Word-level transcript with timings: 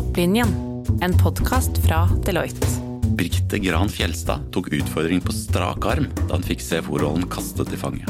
Topplinjen, 0.00 0.48
en 1.02 1.12
podkast 1.18 1.78
fra 1.86 2.08
Deloitte. 2.24 2.66
Birgitte 3.18 3.58
Gran 3.58 3.88
Fjelstad 3.88 4.46
tok 4.52 4.70
utfordringen 4.72 5.20
på 5.20 5.32
strak 5.32 5.84
arm 5.84 6.06
da 6.22 6.38
han 6.38 6.46
fikk 6.46 6.62
CFO-rollen 6.64 7.26
kastet 7.28 7.74
i 7.76 7.76
fanget. 7.76 8.08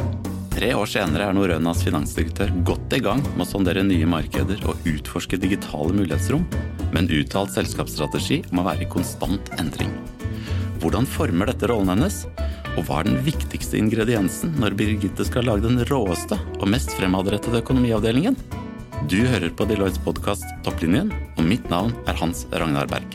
Tre 0.54 0.68
år 0.78 0.86
senere 0.86 1.26
er 1.26 1.34
Norønas 1.34 1.82
finansdirektør 1.82 2.52
godt 2.68 2.94
i 2.94 3.02
gang 3.02 3.24
med 3.32 3.42
å 3.42 3.48
sondere 3.50 3.82
nye 3.82 4.06
markeder 4.06 4.62
og 4.70 4.86
utforske 4.86 5.40
digitale 5.42 5.90
mulighetsrom, 5.98 6.46
med 6.92 7.00
en 7.02 7.10
uttalt 7.18 7.56
selskapsstrategi 7.58 8.38
om 8.52 8.62
å 8.62 8.68
være 8.70 8.86
i 8.86 8.90
konstant 8.94 9.50
endring. 9.58 9.90
Hvordan 10.78 11.10
former 11.10 11.50
dette 11.50 11.74
rollen 11.74 11.90
hennes, 11.96 12.22
og 12.76 12.84
hva 12.86 13.02
er 13.02 13.10
den 13.10 13.18
viktigste 13.26 13.82
ingrediensen 13.82 14.54
når 14.62 14.78
Birgitte 14.78 15.26
skal 15.26 15.50
lage 15.50 15.66
den 15.66 15.82
råeste 15.90 16.38
og 16.60 16.70
mest 16.70 16.94
fremadrettede 16.94 17.64
økonomiavdelingen? 17.66 18.38
Du 19.08 19.16
hører 19.24 19.48
på 19.56 19.64
Deloittes 19.64 20.00
podkast 20.04 20.44
Topplinjen, 20.60 21.08
og 21.40 21.46
mitt 21.48 21.64
navn 21.72 21.94
er 22.10 22.18
Hans 22.20 22.42
Ragnar 22.52 22.84
Berg. 22.90 23.14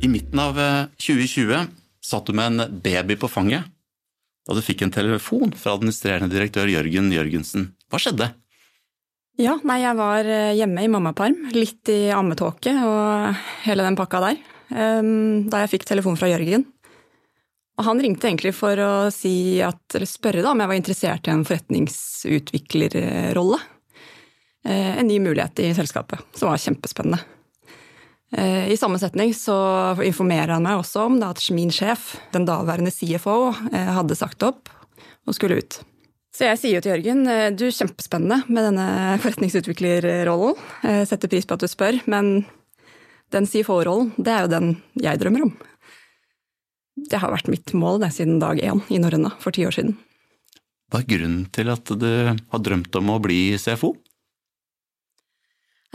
I 0.00 0.08
midten 0.08 0.40
av 0.40 0.56
2020 0.96 1.52
eh, 1.52 1.66
satt 2.00 2.30
du 2.30 2.32
med 2.32 2.54
en 2.54 2.80
baby 2.80 3.18
på 3.20 3.28
fanget 3.28 3.68
da 4.46 4.54
du 4.54 4.62
fikk 4.62 4.86
en 4.86 4.94
telefon 4.94 5.52
fra 5.58 5.74
administrerende 5.74 6.30
direktør 6.32 6.70
Jørgen 6.70 7.10
Jørgensen. 7.12 7.72
Hva 7.90 8.00
skjedde? 8.00 8.30
Ja, 9.42 9.58
nei, 9.66 9.82
jeg 9.82 9.98
var 9.98 10.24
eh, 10.24 10.54
hjemme 10.56 10.86
i 10.86 10.90
mammaperm, 10.92 11.50
litt 11.52 11.92
i 11.92 12.06
ammetåke 12.14 12.72
og 12.86 13.44
hele 13.66 13.84
den 13.84 13.98
pakka 14.00 14.22
der, 14.30 14.40
ehm, 14.72 15.50
da 15.52 15.60
jeg 15.64 15.74
fikk 15.74 15.90
telefon 15.90 16.16
fra 16.16 16.32
Jørgen. 16.32 16.64
Og 17.76 17.84
han 17.84 18.00
ringte 18.00 18.28
egentlig 18.28 18.54
for 18.56 18.78
å 18.80 19.10
si 19.12 19.60
at, 19.64 19.94
eller 19.94 20.06
spørre 20.08 20.42
da, 20.42 20.50
om 20.52 20.60
jeg 20.62 20.68
var 20.70 20.76
interessert 20.78 21.28
i 21.28 21.30
en 21.34 21.44
forretningsutviklerrolle. 21.44 23.58
Eh, 24.66 24.98
en 24.98 25.06
ny 25.06 25.20
mulighet 25.20 25.58
i 25.60 25.74
selskapet, 25.76 26.18
som 26.34 26.50
var 26.50 26.58
kjempespennende. 26.58 27.18
Eh, 28.32 28.72
I 28.72 28.76
samme 28.76 28.98
setning 28.98 29.34
så 29.36 29.94
informerer 30.02 30.52
han 30.56 30.64
meg 30.64 30.76
også 30.80 31.00
om 31.06 31.20
at 31.22 31.50
min 31.54 31.70
sjef, 31.70 32.16
den 32.32 32.46
daværende 32.48 32.90
CFO, 32.90 33.54
eh, 33.72 33.92
hadde 33.98 34.18
sagt 34.18 34.42
opp 34.42 34.68
og 35.28 35.34
skulle 35.36 35.60
ut. 35.60 35.78
Så 36.34 36.44
jeg 36.48 36.58
sier 36.60 36.74
jo 36.76 36.82
til 36.84 36.92
Jørgen 36.96 37.20
du, 37.56 37.64
kjempespennende 37.72 38.42
med 38.52 38.66
denne 38.68 38.88
forretningsutviklerrollen. 39.22 40.58
Jeg 40.84 41.06
setter 41.08 41.32
pris 41.32 41.46
på 41.48 41.56
at 41.56 41.62
du 41.64 41.68
spør, 41.70 41.96
men 42.12 42.44
den 43.32 43.48
CFO-rollen, 43.48 44.10
det 44.20 44.34
er 44.34 44.44
jo 44.44 44.52
den 44.52 44.74
jeg 45.00 45.22
drømmer 45.22 45.46
om. 45.46 45.54
Det 46.96 47.20
har 47.20 47.32
vært 47.32 47.50
mitt 47.52 47.72
mål 47.76 48.00
det, 48.00 48.12
siden 48.16 48.38
dag 48.40 48.60
én 48.64 48.80
i 48.88 49.00
Norrøna 49.00 49.34
for 49.42 49.52
ti 49.52 49.66
år 49.68 49.74
siden. 49.76 49.96
Hva 50.88 51.02
er 51.02 51.10
grunnen 51.10 51.46
til 51.52 51.68
at 51.72 51.90
du 51.98 52.10
har 52.32 52.62
drømt 52.62 52.96
om 52.96 53.10
å 53.12 53.20
bli 53.20 53.40
CFO? 53.60 53.92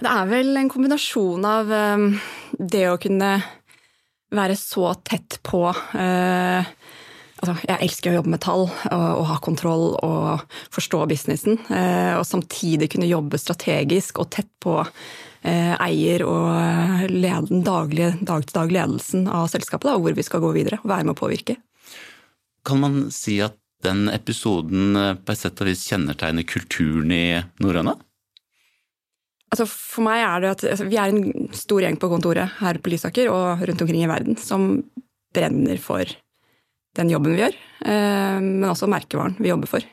Det 0.01 0.09
er 0.09 0.29
vel 0.29 0.55
en 0.57 0.69
kombinasjon 0.69 1.45
av 1.45 1.71
ehm, 1.73 2.05
det 2.57 2.87
å 2.89 2.99
kunne 3.01 3.31
være 4.31 4.55
så 4.57 4.93
tett 5.05 5.39
på 5.43 5.65
uh, 5.67 6.61
altså, 6.63 7.55
Jeg 7.67 7.77
elsker 7.83 8.11
å 8.11 8.15
jobbe 8.15 8.31
med 8.31 8.41
tall 8.45 8.63
og, 8.69 8.93
og 8.93 9.25
ha 9.27 9.35
kontroll 9.43 9.89
og 9.99 10.45
forstå 10.73 11.03
businessen. 11.11 11.59
Uh, 11.67 12.17
og 12.19 12.25
samtidig 12.29 12.91
kunne 12.93 13.09
jobbe 13.09 13.41
strategisk 13.41 14.21
og 14.23 14.31
tett 14.37 14.49
på 14.63 14.79
Eh, 14.81 15.30
eier 15.41 16.21
og 16.27 17.09
den 17.09 17.63
daglige 17.65 18.11
dag-til-dag-ledelsen 18.21 19.25
av 19.25 19.47
selskapet, 19.49 19.89
da, 19.89 19.95
hvor 19.97 20.13
vi 20.13 20.25
skal 20.25 20.43
gå 20.43 20.51
videre 20.53 20.77
og 20.83 20.91
være 20.91 21.07
med 21.07 21.15
å 21.15 21.21
påvirke. 21.21 21.55
Kan 22.67 22.83
man 22.83 22.99
si 23.13 23.39
at 23.41 23.57
den 23.85 24.07
episoden 24.13 24.95
eh, 24.95 25.13
på 25.17 25.33
et 25.33 25.41
sett 25.41 25.61
og 25.61 25.69
vis 25.69 25.83
kjennetegner 25.89 26.47
kulturen 26.47 27.13
i 27.15 27.25
Norrøna? 27.63 27.95
Altså 29.51 29.67
for 29.67 30.05
meg 30.05 30.21
er 30.23 30.43
det 30.43 30.51
at 30.53 30.61
altså, 30.69 30.85
Vi 30.87 30.99
er 31.01 31.11
en 31.11 31.49
stor 31.57 31.83
gjeng 31.83 31.97
på 31.99 32.07
kontoret 32.11 32.59
her 32.61 32.79
på 32.79 32.93
Lysaker 32.93 33.31
og 33.33 33.65
rundt 33.67 33.81
omkring 33.83 34.05
i 34.05 34.11
verden 34.11 34.37
som 34.39 34.77
brenner 35.35 35.81
for 35.81 36.05
den 36.99 37.11
jobben 37.11 37.35
vi 37.35 37.43
gjør, 37.45 37.57
eh, 37.87 38.37
men 38.43 38.69
også 38.69 38.89
merkevaren 38.91 39.37
vi 39.39 39.51
jobber 39.51 39.69
for. 39.77 39.91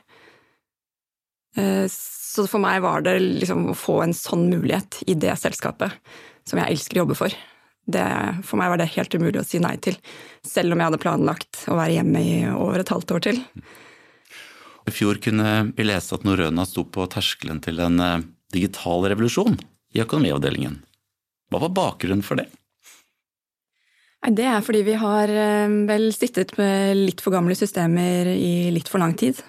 Så 2.29 2.45
for 2.45 2.61
meg 2.61 2.83
var 2.85 3.01
det 3.01 3.17
liksom 3.23 3.71
å 3.71 3.77
få 3.77 4.03
en 4.03 4.13
sånn 4.13 4.49
mulighet 4.51 5.01
i 5.09 5.15
det 5.17 5.33
selskapet 5.41 5.95
som 6.45 6.59
jeg 6.61 6.75
elsker 6.75 6.99
å 6.99 7.03
jobbe 7.03 7.17
for. 7.17 7.33
Det, 7.89 8.05
for 8.45 8.61
meg 8.61 8.69
var 8.69 8.77
det 8.77 8.91
helt 8.93 9.15
umulig 9.17 9.41
å 9.41 9.47
si 9.47 9.57
nei 9.61 9.73
til, 9.81 9.95
selv 10.45 10.75
om 10.75 10.81
jeg 10.81 10.91
hadde 10.91 11.01
planlagt 11.01 11.63
å 11.73 11.77
være 11.79 11.95
hjemme 11.95 12.21
i 12.21 12.35
over 12.51 12.83
et 12.83 12.91
halvt 12.93 13.15
år 13.15 13.23
til. 13.25 13.39
I 14.85 14.93
fjor 14.93 15.17
kunne 15.23 15.71
vi 15.73 15.87
lese 15.87 16.13
at 16.17 16.25
Norøna 16.25 16.67
sto 16.69 16.85
på 16.85 17.07
terskelen 17.09 17.63
til 17.65 17.81
en 17.81 17.97
eh, 18.01 18.21
digital 18.53 19.07
revolusjon 19.09 19.57
i 19.97 20.03
økonomiavdelingen. 20.05 20.79
Hva 21.49 21.63
var 21.65 21.73
bakgrunnen 21.81 22.25
for 22.25 22.37
det? 22.37 22.45
Det 24.29 24.45
er 24.51 24.61
fordi 24.65 24.83
vi 24.85 24.97
har 25.01 25.33
eh, 25.33 25.75
vel 25.89 26.11
sittet 26.13 26.53
med 26.61 26.93
litt 26.99 27.25
for 27.25 27.33
gamle 27.33 27.57
systemer 27.57 28.29
i 28.35 28.69
litt 28.75 28.89
for 28.91 29.01
lang 29.01 29.17
tid. 29.17 29.41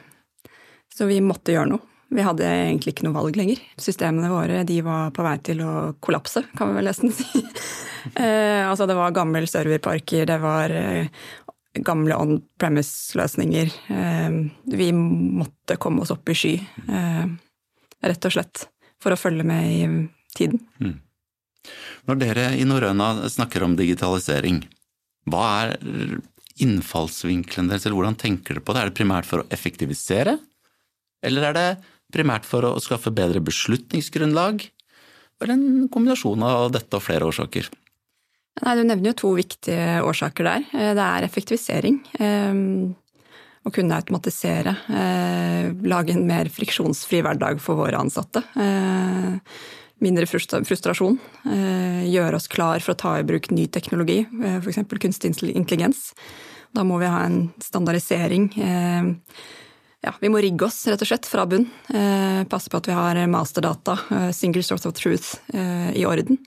Så 0.89 1.09
vi 1.11 1.21
måtte 1.25 1.53
gjøre 1.53 1.75
noe. 1.75 1.90
Vi 2.11 2.25
hadde 2.27 2.47
egentlig 2.47 2.95
ikke 2.95 3.07
noe 3.07 3.15
valg 3.15 3.37
lenger. 3.39 3.61
Systemene 3.79 4.33
våre 4.33 4.65
de 4.67 4.81
var 4.83 5.13
på 5.15 5.23
vei 5.23 5.37
til 5.47 5.63
å 5.63 5.75
kollapse, 6.03 6.43
kan 6.59 6.73
vi 6.73 6.81
vel 6.81 6.91
nesten 6.91 7.13
si. 7.15 7.43
eh, 8.23 8.67
altså 8.67 8.89
det 8.91 8.97
var 8.99 9.15
gamle 9.15 9.45
serverparker, 9.47 10.27
det 10.27 10.39
var 10.43 10.75
eh, 10.75 11.07
gamle 11.87 12.17
on 12.19 12.41
premise-løsninger. 12.59 13.71
Eh, 13.95 14.41
vi 14.75 14.89
måtte 14.97 15.79
komme 15.79 16.03
oss 16.03 16.11
opp 16.11 16.33
i 16.33 16.37
sky, 16.41 16.57
eh, 16.89 17.31
rett 18.03 18.27
og 18.27 18.35
slett, 18.35 18.67
for 19.03 19.15
å 19.15 19.21
følge 19.21 19.47
med 19.47 19.71
i 19.71 19.87
tiden. 20.35 20.65
Mm. 20.83 20.99
Når 22.11 22.21
dere 22.25 22.51
i 22.59 22.67
Norrøna 22.67 23.29
snakker 23.31 23.63
om 23.63 23.79
digitalisering, 23.79 24.65
hva 25.31 25.47
er 25.61 25.77
innfallsvinkelen 26.61 27.71
deres, 27.71 27.87
eller 27.87 28.01
hvordan 28.01 28.19
tenker 28.19 28.57
dere 28.57 28.65
på 28.65 28.75
det? 28.75 28.83
Er 28.83 28.91
det 28.91 28.99
primært 28.99 29.29
for 29.29 29.45
å 29.45 29.49
effektivisere, 29.55 30.41
eller 31.23 31.51
er 31.51 31.57
det 31.57 31.69
primært 32.13 32.49
for 32.49 32.67
å 32.67 32.77
skaffe 32.83 33.13
bedre 33.15 33.43
beslutningsgrunnlag, 33.45 34.67
eller 35.41 35.57
en 35.57 35.89
kombinasjon 35.93 36.43
av 36.45 36.71
dette 36.75 36.99
og 36.99 37.05
flere 37.05 37.29
årsaker? 37.31 37.71
Nei, 38.61 38.77
Du 38.77 38.85
nevner 38.85 39.13
jo 39.13 39.19
to 39.23 39.35
viktige 39.39 40.01
årsaker 40.05 40.45
der. 40.45 40.65
Eh, 40.75 40.93
det 40.97 41.07
er 41.07 41.27
effektivisering. 41.27 42.01
Eh, 42.21 42.55
å 43.61 43.73
kunne 43.73 43.97
automatisere. 43.97 44.77
Eh, 44.89 45.73
lage 45.85 46.15
en 46.15 46.27
mer 46.27 46.49
friksjonsfri 46.49 47.21
hverdag 47.23 47.61
for 47.61 47.77
våre 47.77 47.99
ansatte. 48.01 48.43
Mindre 50.01 50.25
frustrasjon. 50.25 51.19
Gjøre 51.45 52.35
oss 52.35 52.49
klar 52.49 52.81
for 52.81 52.95
å 52.95 52.97
ta 52.97 53.19
i 53.19 53.23
bruk 53.23 53.51
ny 53.51 53.67
teknologi, 53.69 54.25
f.eks. 54.65 54.79
kunstig 54.97 55.53
intelligens. 55.53 56.15
Da 56.73 56.87
må 56.89 56.97
vi 57.03 57.05
ha 57.05 57.21
en 57.27 57.53
standardisering 57.61 58.49
ja, 60.01 60.15
vi 60.21 60.31
må 60.33 60.41
rigge 60.41 60.65
oss 60.65 60.83
rett 60.89 61.03
og 61.03 61.09
slett 61.11 61.29
fra 61.29 61.47
bunn. 61.49 61.67
Eh, 61.93 62.43
passe 62.49 62.73
på 62.73 62.81
at 62.81 62.89
vi 62.89 62.97
har 62.97 63.21
masterdata, 63.29 63.99
eh, 64.11 64.31
single 64.37 64.63
source 64.65 64.89
of 64.89 64.95
truth, 64.97 65.37
eh, 65.53 65.91
i 65.97 66.07
orden. 66.09 66.39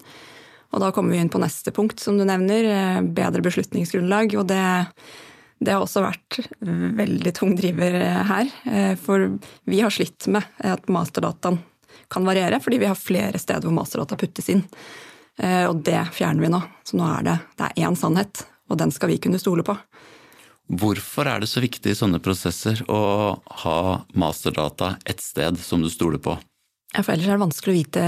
Og 0.74 0.82
da 0.82 0.90
kommer 0.92 1.14
vi 1.14 1.22
inn 1.22 1.30
på 1.30 1.42
neste 1.42 1.72
punkt, 1.72 2.00
som 2.02 2.18
du 2.18 2.26
nevner, 2.26 2.66
eh, 2.66 3.02
bedre 3.02 3.44
beslutningsgrunnlag. 3.46 4.34
Og 4.40 4.48
det, 4.50 4.88
det, 5.60 5.72
har 5.72 5.84
også 5.84 6.02
vært 6.02 6.40
veldig 6.98 7.34
tung 7.38 7.54
driver 7.56 7.94
eh, 8.00 8.24
her. 8.32 8.50
Eh, 8.66 8.96
for 8.98 9.38
vi 9.70 9.84
har 9.84 9.94
slitt 9.94 10.28
med 10.34 10.44
at 10.58 10.90
masterdataen 10.90 11.62
kan 12.10 12.26
variere, 12.26 12.60
fordi 12.62 12.82
vi 12.82 12.90
har 12.90 12.98
flere 12.98 13.38
steder 13.42 13.68
hvor 13.68 13.78
masterdata 13.78 14.18
puttes 14.18 14.50
inn. 14.50 14.66
Og 15.42 15.80
det 15.82 15.98
fjerner 16.14 16.44
vi 16.44 16.50
nå. 16.54 16.60
Så 16.86 16.98
nå 17.00 17.08
er 17.10 17.24
det, 17.26 17.34
det 17.58 17.66
er 17.66 17.88
én 17.88 17.96
sannhet, 17.98 18.44
og 18.70 18.78
den 18.78 18.92
skal 18.94 19.10
vi 19.10 19.18
kunne 19.18 19.40
stole 19.42 19.66
på. 19.66 19.74
Hvorfor 20.80 21.28
er 21.30 21.44
det 21.44 21.50
så 21.52 21.62
viktig 21.64 21.92
i 21.92 21.98
sånne 21.98 22.22
prosesser 22.24 22.80
å 22.90 23.02
ha 23.64 23.78
masterdata 24.18 24.96
et 25.06 25.22
sted 25.22 25.60
som 25.62 25.84
du 25.84 25.90
stoler 25.92 26.22
på? 26.24 26.38
Ja, 26.94 27.02
for 27.02 27.16
ellers 27.16 27.28
er 27.28 27.38
det 27.38 27.42
vanskelig 27.42 27.74
å 27.74 27.78
vite 27.80 28.04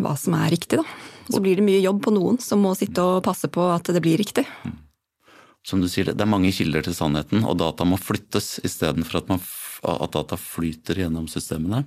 hva 0.00 0.14
som 0.16 0.36
er 0.38 0.52
riktig, 0.54 0.80
da. 0.80 0.84
Så 1.28 1.40
blir 1.44 1.58
det 1.60 1.66
mye 1.66 1.82
jobb 1.84 2.00
på 2.04 2.14
noen 2.14 2.38
som 2.42 2.62
må 2.64 2.72
sitte 2.76 3.04
og 3.04 3.24
passe 3.24 3.48
på 3.52 3.66
at 3.74 3.92
det 3.92 4.00
blir 4.04 4.18
riktig. 4.20 4.46
Som 5.68 5.82
du 5.82 5.88
sier, 5.88 6.10
det 6.10 6.24
er 6.24 6.30
mange 6.30 6.50
kilder 6.54 6.82
til 6.82 6.96
sannheten, 6.96 7.44
og 7.46 7.60
data 7.60 7.86
må 7.86 8.00
flyttes 8.00 8.56
istedenfor 8.66 9.20
at, 9.22 9.44
at 9.92 10.16
data 10.16 10.38
flyter 10.40 11.04
gjennom 11.04 11.28
systemene. 11.30 11.84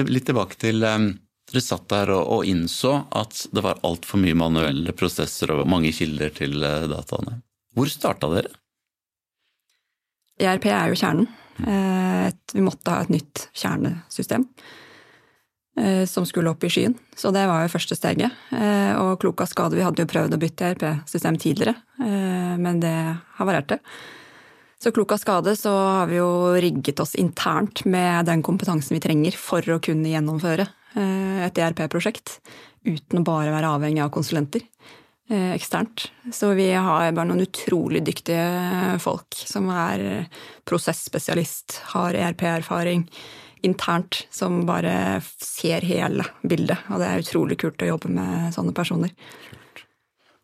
Litt 0.00 0.26
tilbake 0.26 0.58
til 0.58 0.82
um, 0.82 1.12
dere 1.52 1.62
satt 1.62 1.86
der 1.92 2.10
og, 2.16 2.42
innså 2.48 2.96
at 3.14 3.44
det 3.54 3.62
var 3.62 3.82
altfor 3.86 4.18
mye 4.24 4.34
manuelle 4.38 4.96
prosesser 4.96 5.52
og 5.54 5.68
mange 5.70 5.92
kilder 5.94 6.34
til 6.34 6.56
uh, 6.64 6.88
dataene. 6.90 7.38
Hvor 7.76 7.90
starta 7.92 8.32
dere? 8.32 8.50
ERP 10.40 10.66
er 10.70 10.90
jo 10.90 10.98
kjernen. 10.98 11.28
Eh, 11.62 12.26
et, 12.30 12.54
vi 12.54 12.64
måtte 12.64 12.90
ha 12.90 13.04
et 13.04 13.12
nytt 13.12 13.46
kjernesystem 13.54 14.42
eh, 15.78 16.02
som 16.10 16.26
skulle 16.26 16.50
opp 16.50 16.64
i 16.66 16.70
skyen. 16.72 16.96
Så 17.14 17.30
det 17.34 17.44
var 17.50 17.62
jo 17.62 17.72
første 17.72 17.96
steget. 17.98 18.34
Eh, 18.54 18.92
og 18.98 19.20
klok 19.22 19.44
av 19.44 19.52
skade, 19.52 19.78
vi 19.78 19.86
hadde 19.86 20.02
jo 20.02 20.10
prøvd 20.10 20.34
å 20.34 20.42
bytte 20.42 20.72
ERP-system 20.72 21.38
tidligere, 21.40 21.76
men 22.58 22.80
det 22.82 22.94
havarerte. 23.38 23.78
Så 24.82 24.90
klok 24.92 25.14
av 25.14 25.20
skade 25.22 25.54
så 25.56 25.70
har 25.72 26.10
vi 26.10 26.18
jo 26.18 26.30
rigget 26.60 27.00
oss 27.00 27.14
internt 27.16 27.84
med 27.88 28.26
den 28.28 28.42
kompetansen 28.44 28.96
vi 28.96 29.02
trenger 29.04 29.36
for 29.38 29.64
å 29.72 29.80
kunne 29.82 30.10
gjennomføre 30.10 30.66
et 30.94 31.58
ERP-prosjekt 31.58 32.36
uten 32.84 33.22
å 33.22 33.24
bare 33.26 33.54
være 33.54 33.70
avhengig 33.78 34.02
av 34.04 34.12
konsulenter 34.14 34.66
eksternt. 35.30 36.08
Så 36.32 36.50
vi 36.58 36.68
har 36.72 37.12
bare 37.16 37.28
noen 37.30 37.46
utrolig 37.46 38.02
dyktige 38.04 38.98
folk 39.00 39.38
som 39.48 39.70
er 39.72 40.26
prosessspesialist, 40.68 41.78
har 41.94 42.18
ERP-erfaring 42.18 43.06
internt, 43.64 44.26
som 44.30 44.66
bare 44.68 45.22
ser 45.40 45.84
hele 45.88 46.26
bildet. 46.42 46.84
Og 46.92 47.00
det 47.00 47.08
er 47.08 47.22
utrolig 47.24 47.58
kult 47.60 47.82
å 47.82 47.94
jobbe 47.94 48.10
med 48.12 48.52
sånne 48.56 48.74
personer. 48.76 49.14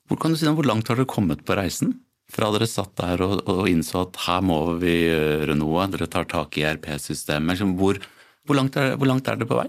Hvor, 0.08 0.18
kan 0.18 0.32
du 0.32 0.40
si, 0.40 0.48
hvor 0.48 0.66
langt 0.66 0.88
har 0.90 0.98
dere 0.98 1.10
kommet 1.10 1.44
på 1.46 1.56
reisen? 1.58 1.98
Fra 2.30 2.48
dere 2.54 2.68
satt 2.70 2.94
der 2.98 3.20
og, 3.26 3.42
og 3.50 3.68
innså 3.70 4.04
at 4.06 4.18
her 4.24 4.40
må 4.46 4.58
vi 4.80 4.94
gjøre 5.10 5.56
noe, 5.58 5.88
dere 5.92 6.08
tar 6.10 6.28
tak 6.30 6.56
i 6.58 6.64
ERP-systemet. 6.66 7.52
Liksom, 7.54 7.76
hvor, 7.78 8.00
hvor, 8.46 8.58
hvor, 8.58 9.08
langt 9.10 9.28
er 9.28 9.40
det 9.40 9.48
på 9.50 9.58
vei? 9.58 9.68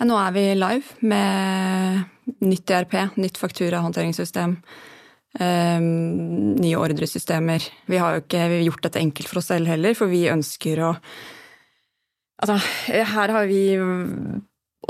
Nå 0.00 0.16
er 0.16 0.32
vi 0.34 0.46
live 0.56 0.96
med 1.04 2.38
nytt 2.42 2.72
ERP, 2.72 2.96
nytt 3.20 3.38
fakturahåndteringssystem. 3.38 4.56
Um, 5.40 5.84
nye 6.60 6.76
ordresystemer. 6.80 7.64
Vi 7.88 8.00
har 8.00 8.16
jo 8.16 8.24
ikke 8.24 8.48
gjort 8.66 8.88
dette 8.88 9.00
enkelt 9.00 9.30
for 9.30 9.40
oss 9.40 9.48
selv 9.52 9.70
heller, 9.70 9.96
for 9.96 10.12
vi 10.12 10.26
ønsker 10.32 10.84
å 10.88 10.96
Altså, 12.42 12.56
her 12.90 13.30
har 13.30 13.44
vi 13.46 13.76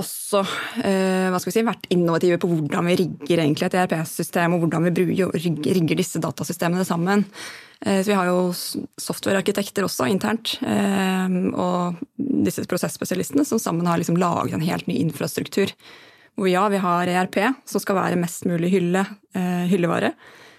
også 0.00 0.40
eh, 0.80 1.28
hva 1.28 1.36
skal 1.36 1.50
vi 1.50 1.54
si, 1.58 1.64
vært 1.66 1.90
innovative 1.92 2.38
på 2.40 2.48
hvordan 2.48 2.88
vi 2.88 2.94
rigger 3.02 3.42
et 3.44 3.76
ERP-system, 3.76 4.54
og 4.56 4.64
hvordan 4.64 4.88
vi 4.88 5.18
rigger 5.20 5.98
disse 5.98 6.22
datasystemene 6.22 6.86
sammen. 6.88 7.26
Eh, 7.86 8.02
så 8.02 8.10
vi 8.10 8.16
har 8.16 8.30
jo 8.30 8.52
softwarearkitekter 9.00 9.86
også 9.86 10.06
internt, 10.10 10.54
eh, 10.62 11.36
og 11.52 11.98
disse 12.16 12.64
prosessspesialistene 12.70 13.44
som 13.48 13.60
sammen 13.62 13.88
har 13.90 14.00
liksom 14.00 14.18
laget 14.20 14.56
en 14.56 14.66
helt 14.66 14.86
ny 14.90 15.00
infrastruktur. 15.02 15.74
Hvor 16.38 16.48
ja, 16.48 16.64
vi 16.72 16.80
har 16.80 17.10
ERP, 17.10 17.42
som 17.68 17.82
skal 17.82 17.98
være 17.98 18.20
mest 18.20 18.46
mulig 18.48 18.70
hylle, 18.72 19.02
hyllevare. 19.68 20.14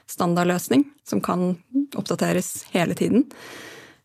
Standardløsning 0.06 0.84
som 1.08 1.22
kan 1.24 1.56
oppdateres 1.98 2.68
hele 2.75 2.94
tiden. 2.94 3.24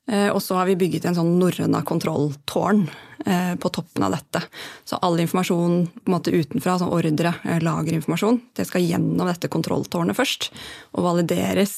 Eh, 0.09 0.31
og 0.33 0.43
så 0.43 0.57
har 0.57 0.69
vi 0.69 0.79
bygget 0.81 1.05
en 1.05 1.17
sånn 1.19 1.35
norrøna 1.37 1.83
kontrolltårn 1.87 2.87
eh, 3.27 3.55
på 3.61 3.71
toppen 3.75 4.07
av 4.07 4.15
dette. 4.17 4.41
Så 4.89 4.97
all 5.05 5.21
informasjon 5.21 5.83
måte 6.09 6.33
utenfra, 6.33 6.79
sånn 6.81 6.95
ordre, 6.95 7.35
eh, 7.45 7.61
lagerinformasjon, 7.65 8.41
det 8.57 8.65
skal 8.71 8.87
gjennom 8.87 9.29
dette 9.29 9.51
kontrolltårnet 9.53 10.17
først. 10.17 10.49
Og 10.97 11.05
valideres. 11.05 11.77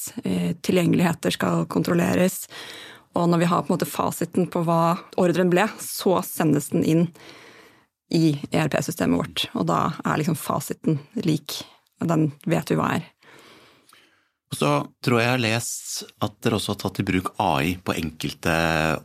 Tilgjengeligheter 0.62 1.34
skal 1.34 1.66
kontrolleres. 1.70 2.44
Og 3.18 3.26
når 3.26 3.42
vi 3.42 3.50
har 3.50 3.64
på 3.64 3.72
en 3.72 3.78
måte 3.78 3.90
fasiten 3.90 4.46
på 4.50 4.62
hva 4.62 5.00
ordren 5.18 5.50
ble, 5.50 5.66
så 5.82 6.20
sendes 6.22 6.70
den 6.70 6.86
inn 6.86 7.06
i 8.14 8.36
ERP-systemet 8.54 9.18
vårt. 9.18 9.48
Og 9.58 9.66
da 9.70 9.88
er 10.04 10.20
liksom 10.20 10.38
fasiten 10.38 11.00
lik. 11.26 11.64
Og 12.00 12.10
den 12.10 12.30
vet 12.46 12.70
vi 12.70 12.78
hva 12.78 12.94
er. 12.98 13.08
Og 14.50 14.58
så 14.58 14.70
tror 15.05 15.20
jeg 15.20 15.26
jeg 15.29 15.35
har 15.37 15.43
lest 15.44 16.05
at 16.26 16.32
dere 16.43 16.58
også 16.58 16.75
har 16.75 16.81
tatt 16.82 17.00
i 17.02 17.06
bruk 17.06 17.31
AI 17.38 17.76
på 17.87 17.94
enkelte 17.94 18.55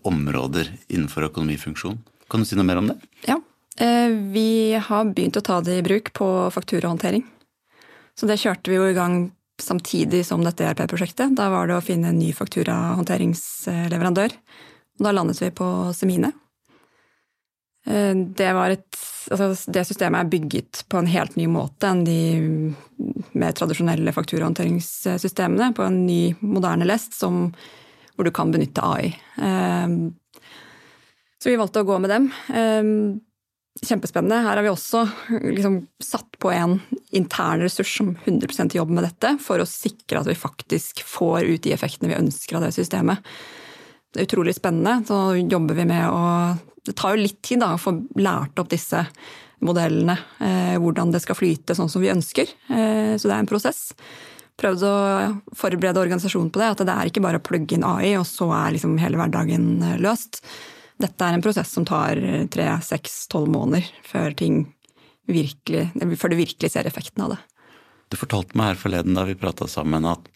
områder 0.09 0.71
innenfor 0.89 1.27
økonomifunksjon. 1.29 1.99
Kan 2.31 2.41
du 2.41 2.45
si 2.49 2.57
noe 2.57 2.65
mer 2.65 2.81
om 2.81 2.89
det? 2.89 2.97
Ja. 3.27 3.37
Eh, 3.77 4.09
vi 4.33 4.73
har 4.73 5.11
begynt 5.11 5.37
å 5.37 5.45
ta 5.45 5.61
det 5.61 5.77
i 5.77 5.85
bruk 5.85 6.13
på 6.17 6.49
fakturahåndtering. 6.55 7.23
Så 8.17 8.25
det 8.29 8.39
kjørte 8.41 8.71
vi 8.71 8.79
jo 8.79 8.87
i 8.89 8.97
gang 8.97 9.31
samtidig 9.61 10.25
som 10.25 10.43
dette 10.43 10.65
ERP-prosjektet. 10.65 11.35
Da 11.37 11.49
var 11.53 11.67
det 11.67 11.77
å 11.77 11.83
finne 11.83 12.07
en 12.09 12.19
ny 12.19 12.31
fakturahåndteringsleverandør. 12.35 14.31
Da 14.99 15.11
landet 15.11 15.41
vi 15.43 15.51
på 15.51 15.93
Semine. 15.95 16.31
Eh, 17.85 18.13
det, 18.15 18.49
et, 18.49 18.99
altså 19.31 19.71
det 19.71 19.85
systemet 19.85 20.23
er 20.23 20.31
bygget 20.31 20.83
på 20.89 20.99
en 20.99 21.09
helt 21.11 21.37
ny 21.37 21.45
måte 21.51 21.89
enn 21.91 22.03
de 22.07 22.19
mer 23.37 23.53
tradisjonelle 23.57 24.13
fakturahåndteringssystemene. 24.15 25.71
På 25.77 25.85
en 25.85 26.03
ny, 26.07 26.35
moderne 26.41 26.87
lest 26.87 27.17
som, 27.17 27.47
hvor 28.15 28.27
du 28.27 28.33
kan 28.35 28.53
benytte 28.53 28.85
AI. 28.85 29.13
Eh, 29.37 29.95
så 31.35 31.51
vi 31.51 31.59
valgte 31.61 31.85
å 31.85 31.87
gå 31.87 31.99
med 32.01 32.13
dem. 32.13 32.29
Eh, 32.49 32.91
kjempespennende. 33.85 34.39
Her 34.45 34.55
har 34.55 34.63
vi 34.63 34.71
også 34.71 35.03
liksom 35.43 35.81
satt 36.03 36.39
på 36.39 36.51
en 36.53 36.79
intern 37.15 37.61
ressurs 37.61 37.91
som 37.97 38.13
100% 38.25 38.77
jobber 38.77 38.97
med 38.97 39.05
dette, 39.09 39.35
for 39.43 39.61
å 39.61 39.67
sikre 39.69 40.21
at 40.21 40.29
vi 40.29 40.37
faktisk 40.39 41.03
får 41.05 41.45
ut 41.49 41.63
de 41.65 41.75
effektene 41.75 42.13
vi 42.13 42.19
ønsker 42.21 42.57
av 42.57 42.65
det 42.65 42.71
systemet. 42.77 43.21
Det 44.15 44.23
er 44.23 44.29
utrolig 44.29 44.55
spennende. 44.55 45.01
Så 45.07 45.19
jobber 45.43 45.75
vi 45.77 45.85
med 45.91 46.07
å 46.07 46.23
det 46.85 46.93
tar 46.93 47.15
jo 47.15 47.23
litt 47.23 47.41
tid 47.45 47.63
da, 47.63 47.73
å 47.73 47.81
få 47.81 47.95
lært 48.21 48.59
opp 48.61 48.69
disse 48.69 49.01
modellene, 49.65 50.17
eh, 50.43 50.75
hvordan 50.81 51.13
det 51.13 51.23
skal 51.23 51.37
flyte 51.37 51.75
sånn 51.77 51.89
som 51.89 52.03
vi 52.03 52.11
ønsker. 52.13 52.51
Eh, 52.69 53.15
så 53.17 53.25
det 53.25 53.33
er 53.33 53.41
en 53.41 53.49
prosess. 53.49 53.87
Prøvd 54.59 54.85
å 54.87 54.95
forberede 55.57 56.03
organisasjonen 56.03 56.51
på 56.53 56.61
det, 56.61 56.69
at 56.75 56.83
det 56.85 56.93
er 56.93 57.09
ikke 57.09 57.23
bare 57.25 57.41
å 57.41 57.45
plugge 57.45 57.75
inn 57.75 57.87
AI, 57.87 58.13
og 58.19 58.27
så 58.29 58.51
er 58.53 58.75
liksom 58.75 58.99
hele 59.01 59.17
hverdagen 59.19 59.81
eh, 59.81 59.97
løst. 60.03 60.43
Dette 61.01 61.25
er 61.25 61.35
en 61.35 61.43
prosess 61.43 61.73
som 61.75 61.87
tar 61.87 62.21
tre, 62.53 62.69
seks, 62.85 63.25
tolv 63.27 63.49
måneder 63.51 63.89
før, 64.07 64.31
virkelig, 65.27 65.89
før 66.21 66.31
du 66.31 66.37
virkelig 66.39 66.69
ser 66.71 66.87
effekten 66.87 67.25
av 67.25 67.33
det. 67.33 67.41
Du 68.13 68.15
fortalte 68.15 68.55
meg 68.55 68.69
her 68.69 68.79
forleden 68.79 69.17
da 69.17 69.25
vi 69.27 69.35
prata 69.35 69.67
sammen 69.67 70.07
at 70.07 70.29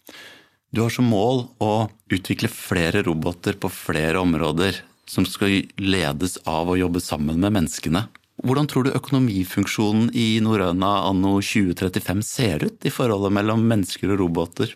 du 0.70 0.82
har 0.84 0.92
som 0.94 1.08
mål 1.10 1.44
å 1.62 1.88
utvikle 2.12 2.50
flere 2.52 3.02
roboter 3.06 3.58
på 3.58 3.70
flere 3.72 4.22
områder 4.22 4.82
som 5.10 5.26
skal 5.26 5.64
ledes 5.82 6.38
av 6.46 6.70
å 6.70 6.78
jobbe 6.78 7.02
sammen 7.02 7.40
med 7.42 7.56
menneskene. 7.56 8.04
Hvordan 8.40 8.68
tror 8.70 8.86
du 8.86 8.94
økonomifunksjonen 8.94 10.12
i 10.16 10.38
Norrøna 10.40 10.92
anno 11.10 11.34
2035 11.44 12.22
ser 12.24 12.64
ut 12.64 12.86
i 12.86 12.92
forholdet 12.94 13.34
mellom 13.36 13.66
mennesker 13.68 14.14
og 14.14 14.22
roboter? 14.22 14.72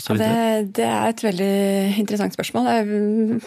Og 0.00 0.20
det, 0.20 0.30
det, 0.76 0.86
er 0.86 1.10
et 1.10 1.24
veldig 1.24 1.54
interessant 2.00 2.36
spørsmål. 2.36 2.68
Jeg 2.70 3.40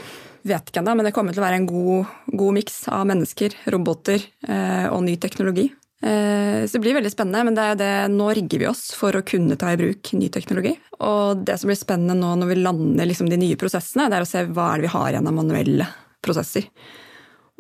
vet 0.50 0.68
ikke 0.70 0.84
ennå, 0.84 0.98
men 0.98 1.08
det 1.08 1.14
kommer 1.16 1.34
til 1.34 1.42
å 1.42 1.46
være 1.46 1.62
en 1.62 1.70
god, 1.70 2.12
god 2.34 2.58
miks 2.60 2.84
av 2.92 3.08
mennesker, 3.10 3.56
roboter 3.74 4.26
eh, 4.50 4.90
og 4.92 5.02
ny 5.06 5.16
teknologi. 5.22 5.70
Eh, 6.04 6.66
så 6.68 6.78
det 6.78 6.80
blir 6.84 6.98
veldig 6.98 7.12
spennende, 7.12 7.44
men 7.48 7.56
det 7.56 7.64
er 7.64 7.78
det, 7.80 7.92
nå 8.12 8.28
rigger 8.36 8.60
vi 8.60 8.68
oss 8.68 8.90
for 8.98 9.16
å 9.16 9.24
kunne 9.24 9.56
ta 9.60 9.72
i 9.72 9.80
bruk 9.80 10.12
ny 10.18 10.28
teknologi. 10.34 10.74
Og 11.00 11.46
det 11.48 11.56
som 11.62 11.72
blir 11.72 11.80
spennende 11.80 12.18
nå 12.20 12.34
når 12.42 12.52
vi 12.52 12.60
lander 12.60 13.08
liksom 13.08 13.32
de 13.32 13.40
nye 13.40 13.60
prosessene, 13.60 14.10
det 14.12 14.20
er 14.20 14.26
å 14.26 14.28
se 14.28 14.44
hva 14.50 14.74
er 14.74 14.82
det 14.82 14.90
vi 14.90 14.94
har 14.98 15.14
igjen 15.14 15.32
av 15.32 15.38
manuelle 15.38 15.88
prosesser. 16.24 16.68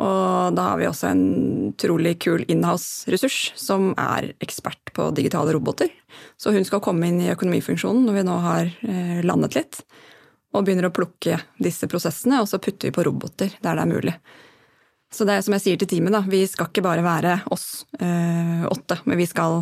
Og 0.03 0.55
da 0.57 0.71
har 0.71 0.79
vi 0.81 0.87
også 0.89 1.11
en 1.11 1.25
utrolig 1.69 2.15
kul 2.25 2.43
inhouse-ressurs 2.49 3.53
som 3.59 3.91
er 3.93 4.31
ekspert 4.43 4.91
på 4.95 5.11
digitale 5.15 5.53
roboter. 5.53 5.91
Så 6.35 6.51
hun 6.51 6.65
skal 6.67 6.81
komme 6.83 7.07
inn 7.07 7.21
i 7.21 7.31
økonomifunksjonen 7.31 8.07
når 8.07 8.17
vi 8.17 8.25
nå 8.27 8.39
har 8.43 8.71
eh, 8.89 9.21
landet 9.23 9.55
litt, 9.55 9.83
og 10.53 10.65
begynner 10.65 10.89
å 10.89 10.93
plukke 10.93 11.39
disse 11.61 11.87
prosessene, 11.89 12.41
og 12.41 12.49
så 12.49 12.59
putter 12.61 12.89
vi 12.89 12.95
på 12.95 13.05
roboter 13.07 13.55
der 13.61 13.77
det 13.77 13.85
er 13.85 13.93
mulig. 13.93 14.15
Så 15.13 15.27
det 15.29 15.37
er 15.37 15.45
som 15.45 15.53
jeg 15.57 15.63
sier 15.63 15.79
til 15.79 15.89
teamet, 15.91 16.15
da, 16.15 16.23
vi 16.25 16.41
skal 16.49 16.71
ikke 16.71 16.83
bare 16.85 17.05
være 17.05 17.37
oss 17.53 17.85
øh, 18.01 18.65
åtte, 18.71 18.97
men 19.05 19.19
vi 19.19 19.27
skal 19.29 19.61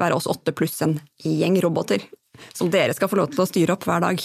være 0.00 0.18
oss 0.18 0.28
åtte 0.30 0.54
pluss 0.54 0.78
en 0.86 0.96
gjeng 1.22 1.58
roboter. 1.64 2.04
Som 2.54 2.70
dere 2.70 2.94
skal 2.94 3.10
få 3.10 3.18
lov 3.18 3.32
til 3.32 3.42
å 3.44 3.48
styre 3.48 3.74
opp 3.74 3.86
hver 3.88 4.02
dag. 4.04 4.22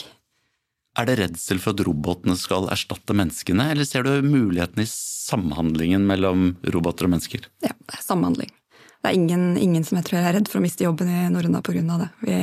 Er 1.00 1.08
det 1.08 1.18
redsel 1.20 1.62
for 1.62 1.76
at 1.76 1.84
robotene 1.86 2.36
skal 2.38 2.68
erstatte 2.74 3.16
menneskene, 3.18 3.70
eller 3.74 3.88
ser 3.88 4.06
du 4.06 4.26
muligheten 4.26 4.82
i 4.84 4.90
samhandlingen 4.90 6.06
mellom 6.10 6.52
roboter 6.74 7.08
og 7.08 7.14
mennesker? 7.14 7.46
Ja, 7.66 7.74
det 7.74 8.00
er 8.00 8.06
samhandling. 8.06 8.52
Det 9.00 9.12
er 9.12 9.16
ingen, 9.16 9.54
ingen 9.58 9.86
som 9.88 10.00
jeg 10.00 10.10
tror 10.10 10.20
er 10.20 10.36
redd 10.36 10.50
for 10.52 10.60
å 10.60 10.64
miste 10.66 10.84
jobben 10.84 11.08
i 11.08 11.22
Norrøna 11.32 11.62
pga. 11.64 11.84
det. 12.02 12.10
Vi, 12.26 12.40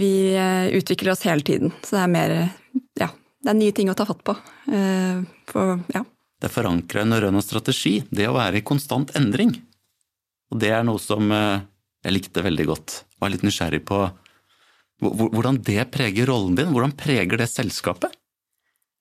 vi, 0.00 0.12
eh, 0.34 0.72
utvikler 0.74 1.12
oss 1.12 1.22
hele 1.28 1.46
tiden, 1.46 1.72
så 1.84 1.98
det 1.98 2.02
er 2.02 2.14
mer 2.16 2.36
Ja, 2.98 3.12
det 3.44 3.52
er 3.52 3.60
nye 3.60 3.76
ting 3.76 3.92
å 3.92 3.94
ta 3.94 4.08
fatt 4.08 4.24
på. 4.26 4.34
Uh, 4.66 5.22
for, 5.46 5.78
ja, 5.94 6.02
det 6.46 6.54
forankra 6.54 7.02
i 7.02 7.10
norrøn 7.10 7.42
strategi, 7.44 7.98
det 8.10 8.28
å 8.30 8.36
være 8.36 8.60
i 8.60 8.66
konstant 8.66 9.12
endring. 9.18 9.54
Og 10.52 10.60
det 10.62 10.70
er 10.74 10.86
noe 10.86 11.02
som 11.02 11.30
eh, 11.34 11.64
jeg 12.06 12.14
likte 12.14 12.44
veldig 12.46 12.68
godt. 12.70 13.00
Var 13.20 13.32
litt 13.32 13.44
nysgjerrig 13.46 13.82
på 13.88 14.04
hvordan 15.02 15.58
det 15.66 15.90
preger 15.92 16.30
rollen 16.30 16.54
din. 16.56 16.70
Hvordan 16.72 16.94
preger 16.96 17.36
det 17.40 17.50
selskapet? 17.52 18.14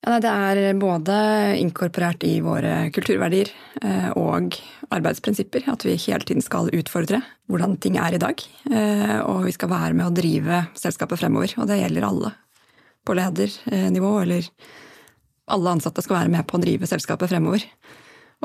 Ja, 0.06 0.20
det 0.22 0.30
er 0.30 0.78
både 0.78 1.16
inkorporert 1.58 2.22
i 2.28 2.36
våre 2.44 2.92
kulturverdier 2.94 3.50
eh, 3.82 4.10
og 4.14 4.58
arbeidsprinsipper. 4.94 5.66
At 5.72 5.86
vi 5.88 5.96
hele 5.98 6.28
tiden 6.28 6.46
skal 6.46 6.70
utfordre 6.76 7.24
hvordan 7.50 7.78
ting 7.82 7.98
er 8.02 8.18
i 8.18 8.22
dag. 8.22 8.42
Eh, 8.70 9.18
og 9.24 9.46
vi 9.48 9.56
skal 9.56 9.72
være 9.72 9.98
med 9.98 10.10
å 10.10 10.14
drive 10.14 10.66
selskapet 10.78 11.24
fremover. 11.24 11.56
Og 11.58 11.70
det 11.72 11.80
gjelder 11.82 12.10
alle. 12.10 12.34
På 13.06 13.16
ledernivå 13.18 14.12
eller 14.24 14.50
alle 15.52 15.76
ansatte 15.76 16.04
skal 16.06 16.22
være 16.22 16.34
med 16.34 16.48
på 16.50 16.58
å 16.58 16.64
drive 16.64 16.90
selskapet 16.90 17.32
fremover. 17.32 17.66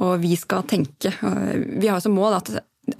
Og 0.00 0.20
vi 0.22 0.36
skal 0.38 0.62
tenke 0.70 1.10
Vi 1.18 1.88
har 1.88 1.98
jo 1.98 2.04
som 2.04 2.14
mål 2.14 2.36
at 2.38 2.50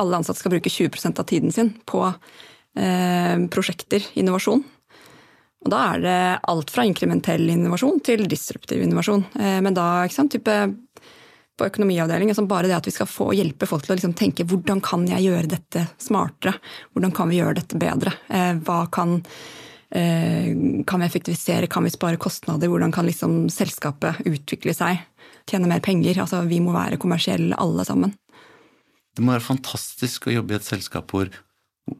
alle 0.00 0.18
ansatte 0.18 0.40
skal 0.40 0.54
bruke 0.54 0.70
20% 0.70 1.20
av 1.20 1.26
tiden 1.28 1.52
sin 1.54 1.72
på 1.88 2.02
eh, 2.06 3.36
prosjekter, 3.50 4.04
innovasjon. 4.20 4.62
Og 5.60 5.72
da 5.72 5.80
er 5.94 6.04
det 6.04 6.20
alt 6.48 6.70
fra 6.72 6.84
inkrementell 6.88 7.48
innovasjon 7.52 8.00
til 8.04 8.24
disruptiv 8.30 8.84
innovasjon. 8.84 9.24
Eh, 9.40 9.58
men 9.64 9.76
da 9.76 10.04
ikke 10.04 10.16
sant, 10.16 10.36
type 10.36 10.56
på 11.60 11.68
økonomiavdelingen. 11.68 12.36
Som 12.36 12.48
bare 12.48 12.70
det 12.70 12.78
at 12.78 12.88
vi 12.88 12.94
skal 12.94 13.08
få 13.10 13.30
hjelpe 13.36 13.68
folk 13.68 13.84
til 13.84 13.94
å 13.94 13.98
liksom 13.98 14.16
tenke 14.18 14.46
hvordan 14.48 14.80
kan 14.84 15.04
jeg 15.08 15.26
gjøre 15.28 15.52
dette 15.56 15.86
smartere? 16.00 16.56
Hvordan 16.94 17.16
kan 17.16 17.32
vi 17.32 17.40
gjøre 17.40 17.58
dette 17.60 17.80
bedre? 17.80 18.14
Eh, 18.32 18.54
hva 18.64 18.84
kan, 18.92 19.18
kan 19.90 21.02
vi 21.02 21.06
effektivisere, 21.06 21.66
kan 21.66 21.82
vi 21.82 21.90
spare 21.90 22.18
kostnader? 22.20 22.70
Hvordan 22.70 22.92
kan 22.94 23.08
liksom 23.08 23.48
selskapet 23.50 24.20
utvikle 24.28 24.74
seg? 24.76 25.00
Tjene 25.50 25.66
mer 25.66 25.82
penger? 25.82 26.20
Altså, 26.22 26.44
vi 26.46 26.60
må 26.62 26.74
være 26.76 27.00
kommersielle 27.00 27.58
alle 27.58 27.86
sammen. 27.88 28.12
Det 29.16 29.24
må 29.24 29.34
være 29.34 29.48
fantastisk 29.48 30.28
å 30.28 30.36
jobbe 30.36 30.54
i 30.54 30.60
et 30.60 30.66
selskap 30.68 31.10
hvor, 31.10 31.30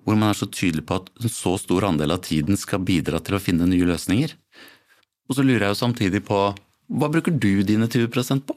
hvor 0.06 0.16
man 0.16 0.30
er 0.30 0.38
så 0.38 0.46
tydelig 0.46 0.86
på 0.86 1.00
at 1.00 1.10
en 1.18 1.32
så 1.34 1.56
stor 1.58 1.88
andel 1.90 2.14
av 2.14 2.22
tiden 2.26 2.58
skal 2.60 2.84
bidra 2.86 3.18
til 3.24 3.36
å 3.36 3.42
finne 3.42 3.66
nye 3.68 3.88
løsninger. 3.90 4.36
Og 5.30 5.38
så 5.38 5.46
lurer 5.46 5.66
jeg 5.66 5.74
jo 5.74 5.82
samtidig 5.82 6.22
på 6.26 6.40
hva 6.90 7.10
bruker 7.10 7.34
du 7.34 7.62
dine 7.66 7.86
20% 7.90 8.46
på? 8.46 8.56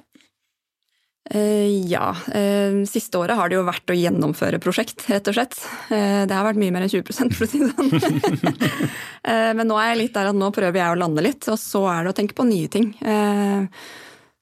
Uh, 1.31 1.87
ja, 1.87 2.09
uh, 2.11 2.83
siste 2.83 3.15
året 3.15 3.37
har 3.39 3.47
det 3.47 3.55
jo 3.55 3.63
vært 3.63 3.91
å 3.93 3.95
gjennomføre 3.95 4.59
prosjekt, 4.63 5.05
rett 5.07 5.29
og 5.31 5.37
slett. 5.37 5.55
Uh, 5.87 6.27
det 6.27 6.35
har 6.35 6.43
vært 6.43 6.59
mye 6.59 6.73
mer 6.75 6.83
enn 6.83 6.91
20 6.91 7.31
for 7.31 7.45
å 7.45 7.49
si 7.49 7.61
det 7.61 7.69
sånn. 7.71 8.57
men 9.57 9.69
nå 9.69 9.77
er 9.79 9.93
jeg 9.93 10.01
litt 10.01 10.17
der 10.17 10.33
at 10.33 10.37
nå 10.37 10.49
prøver 10.51 10.81
jeg 10.81 10.95
å 10.95 10.99
lande 10.99 11.23
litt, 11.23 11.47
og 11.47 11.55
så 11.59 11.85
er 11.93 12.03
det 12.03 12.11
å 12.11 12.17
tenke 12.17 12.35
på 12.35 12.47
nye 12.47 12.67
ting. 12.67 12.89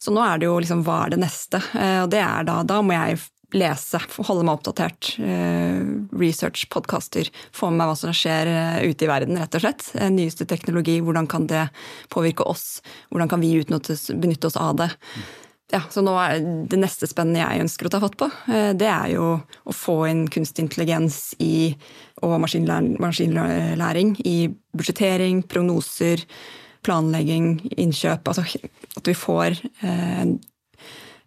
så 0.01 0.13
nå 0.15 0.23
er 0.25 0.41
det 0.41 0.49
jo 0.49 0.55
liksom 0.57 0.81
hva 0.87 1.03
er 1.05 1.13
det 1.13 1.21
neste? 1.21 1.61
og 2.01 2.09
det 2.09 2.23
er 2.23 2.47
da 2.47 2.63
Da 2.65 2.79
må 2.81 2.95
jeg 2.95 3.19
lese, 3.53 3.99
holde 4.25 4.45
meg 4.47 4.57
oppdatert. 4.57 5.11
research, 6.17 6.65
podkaster, 6.71 7.29
få 7.53 7.69
med 7.69 7.83
meg 7.83 7.91
hva 7.91 7.97
som 7.99 8.15
skjer 8.15 8.49
ute 8.87 9.05
i 9.05 9.11
verden, 9.11 9.37
rett 9.37 9.59
og 9.59 9.65
slett. 9.67 9.91
nyeste 10.09 10.49
teknologi, 10.49 10.97
hvordan 11.03 11.29
kan 11.29 11.45
det 11.51 11.67
påvirke 12.09 12.47
oss? 12.47 12.81
Hvordan 13.11 13.29
kan 13.29 13.43
vi 13.43 13.53
benytte 13.61 14.49
oss 14.49 14.57
av 14.57 14.81
det? 14.81 14.89
Ja, 15.71 15.81
så 15.89 16.03
nå 16.03 16.13
er 16.19 16.41
det 16.69 16.79
neste 16.79 17.07
spennende 17.09 17.41
jeg 17.41 17.63
ønsker 17.63 17.87
å 17.87 17.91
ta 17.93 18.01
fatt 18.03 18.17
på, 18.19 18.27
eh, 18.51 18.71
det 18.77 18.89
er 18.91 19.13
jo 19.13 19.27
å 19.39 19.75
få 19.75 19.97
inn 20.09 20.25
kunstig 20.31 20.65
intelligens 20.65 21.33
i, 21.39 21.71
og 22.25 22.37
maskinlæring 22.43 24.15
i 24.27 24.37
budsjettering, 24.77 25.43
prognoser, 25.49 26.25
planlegging, 26.85 27.53
innkjøp. 27.79 28.27
Altså 28.27 28.45
at 28.97 29.07
vi 29.07 29.15
får 29.17 29.59
eh, 29.85 30.35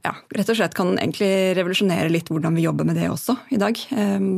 ja, 0.05 0.15
rett 0.37 0.53
og 0.53 0.59
slett 0.59 0.77
kan 0.77 0.95
egentlig 0.99 1.55
revolusjonere 1.59 2.13
litt 2.13 2.29
hvordan 2.33 2.57
vi 2.59 2.67
jobber 2.67 2.89
med 2.89 3.01
det 3.01 3.09
også 3.13 3.39
i 3.55 3.61
dag. 3.61 3.81
Eh, 3.97 4.31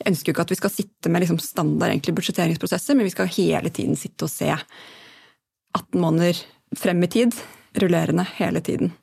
jeg 0.00 0.14
ønsker 0.14 0.30
jo 0.30 0.36
ikke 0.36 0.46
at 0.46 0.54
vi 0.54 0.60
skal 0.60 0.72
sitte 0.72 1.12
med 1.12 1.24
liksom 1.24 1.40
standard 1.44 2.12
budsjetteringsprosesser, 2.16 2.96
men 2.96 3.08
vi 3.08 3.12
skal 3.12 3.32
hele 3.36 3.72
tiden 3.72 3.98
sitte 4.00 4.24
og 4.28 4.32
se 4.32 4.48
18 4.50 6.00
måneder 6.00 6.40
frem 6.78 7.04
i 7.04 7.10
tid, 7.10 7.36
rullerende 7.80 8.24
hele 8.38 8.62
tiden. 8.64 8.94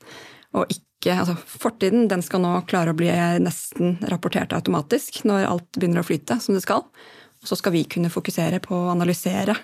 Og 0.58 0.74
ikke, 0.74 1.14
altså 1.14 1.38
Fortiden 1.38 2.08
den 2.12 2.24
skal 2.26 2.42
nå 2.44 2.56
klare 2.70 2.94
å 2.94 2.98
bli 2.98 3.12
nesten 3.44 3.98
rapportert 4.12 4.56
automatisk 4.58 5.24
når 5.30 5.48
alt 5.48 5.70
begynner 5.78 6.02
å 6.02 6.08
flyte 6.08 6.40
som 6.44 6.58
det 6.58 6.66
skal. 6.66 6.86
Og 7.38 7.50
så 7.50 7.58
skal 7.60 7.76
vi 7.76 7.86
kunne 7.90 8.12
fokusere 8.14 8.60
på 8.64 8.76
å 8.76 8.92
analysere 8.94 9.56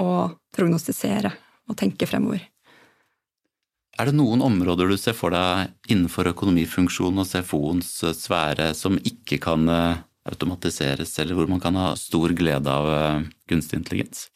og 0.00 0.36
prognostisere 0.54 1.32
og 1.68 1.78
tenke 1.78 2.06
fremover. 2.06 2.42
Er 3.94 4.10
det 4.10 4.16
noen 4.18 4.42
områder 4.42 4.90
du 4.90 4.96
ser 4.98 5.14
for 5.14 5.34
deg 5.34 5.70
innenfor 5.92 6.32
økonomifunksjonen 6.32 7.22
og 7.22 7.28
CFO-ens 7.30 7.92
sfære 8.18 8.72
som 8.74 8.98
ikke 8.98 9.38
kan 9.42 9.68
eh, 9.70 10.00
automatiseres, 10.26 11.12
eller 11.22 11.38
hvor 11.38 11.50
man 11.50 11.62
kan 11.62 11.78
ha 11.78 11.92
stor 11.98 12.34
glede 12.34 12.74
av 12.74 12.90
eh, 12.90 13.28
kunstig 13.50 13.78
intelligens? 13.78 14.26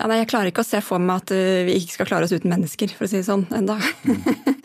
Ja, 0.00 0.08
nei, 0.08 0.22
jeg 0.22 0.30
klarer 0.32 0.50
ikke 0.50 0.64
å 0.64 0.66
se 0.66 0.80
for 0.84 1.02
meg 1.02 1.22
at 1.22 1.34
eh, 1.36 1.64
vi 1.68 1.76
ikke 1.78 1.98
skal 1.98 2.08
klare 2.08 2.26
oss 2.26 2.32
uten 2.32 2.52
mennesker, 2.52 2.94
for 2.96 3.06
å 3.06 3.10
si 3.10 3.20
det 3.20 3.28
sånn, 3.28 3.44
enda. 3.58 3.76
Mm. 4.08 4.62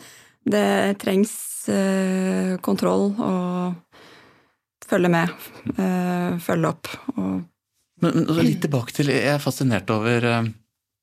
det 0.48 0.68
trengs 1.02 1.34
uh, 1.68 2.56
kontroll 2.64 3.10
og 3.12 4.88
følge 4.88 5.10
med, 5.12 5.34
uh, 5.76 6.38
følge 6.40 6.72
opp 6.72 6.90
og 7.16 7.44
Men, 7.98 8.22
men 8.30 8.46
litt 8.46 8.60
tilbake 8.62 8.94
til 8.94 9.10
Jeg 9.10 9.26
er 9.26 9.40
fascinert 9.42 9.90
over 9.90 10.24
uh, 10.24 10.46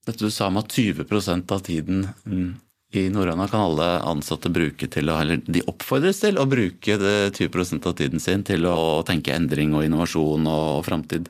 dette 0.08 0.24
du 0.24 0.32
sa 0.32 0.48
om 0.48 0.62
at 0.62 0.72
20% 0.72 1.52
av 1.52 1.64
tiden 1.66 2.06
mm, 2.24 2.50
i 2.96 3.10
Norrøna 3.12 3.48
kan 3.52 3.66
alle 3.68 3.88
ansatte 4.08 4.50
bruke 4.54 4.88
til 4.92 5.12
å, 5.12 5.18
eller 5.22 5.42
de 5.46 5.64
oppfordres 5.68 6.22
til 6.24 6.40
å 6.40 6.48
bruke 6.50 6.98
20% 6.98 7.90
av 7.90 7.98
tiden 8.00 8.24
sin 8.24 8.46
til 8.48 8.66
å 8.70 9.04
tenke 9.08 9.36
endring 9.36 9.76
og 9.76 9.86
innovasjon 9.86 10.48
og, 10.48 10.68
og 10.80 10.86
framtid. 10.88 11.28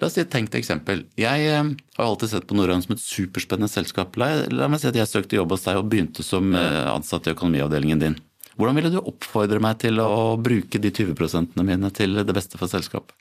La 0.00 0.08
oss 0.08 0.16
si 0.16 0.22
et 0.22 0.30
tenkt 0.32 0.54
eksempel. 0.56 1.02
Jeg 1.20 1.44
eh, 1.44 1.70
har 1.98 2.06
alltid 2.06 2.32
sett 2.32 2.46
på 2.48 2.56
Norheim 2.56 2.80
som 2.80 2.94
et 2.94 3.02
superspennende 3.04 3.68
selskap. 3.68 4.16
La, 4.20 4.46
la, 4.48 4.68
meg 4.72 4.80
si 4.80 4.88
at 4.88 4.96
jeg 4.96 5.10
søkte 5.10 5.36
jobb 5.36 5.52
hos 5.52 5.66
deg 5.66 5.80
og 5.80 5.90
begynte 5.92 6.24
som 6.24 6.54
eh, 6.56 6.86
ansatt 6.88 7.28
i 7.28 7.34
økonomiavdelingen 7.34 8.00
din. 8.00 8.16
Hvordan 8.56 8.78
ville 8.78 8.92
du 8.92 9.00
oppfordre 9.00 9.60
meg 9.60 9.76
til 9.82 10.00
å 10.00 10.38
bruke 10.40 10.80
de 10.80 10.92
20% 10.92 11.60
mine 11.60 11.92
til 11.96 12.22
det 12.24 12.36
beste 12.36 12.60
for 12.60 12.72
selskapet? 12.72 13.12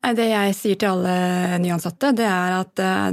Det 0.00 0.26
jeg 0.28 0.52
sier 0.56 0.78
til 0.80 0.94
alle 0.94 1.58
nyansatte, 1.60 2.12
det 2.16 2.28
er 2.28 2.58
at 2.60 2.84
eh, 2.84 3.08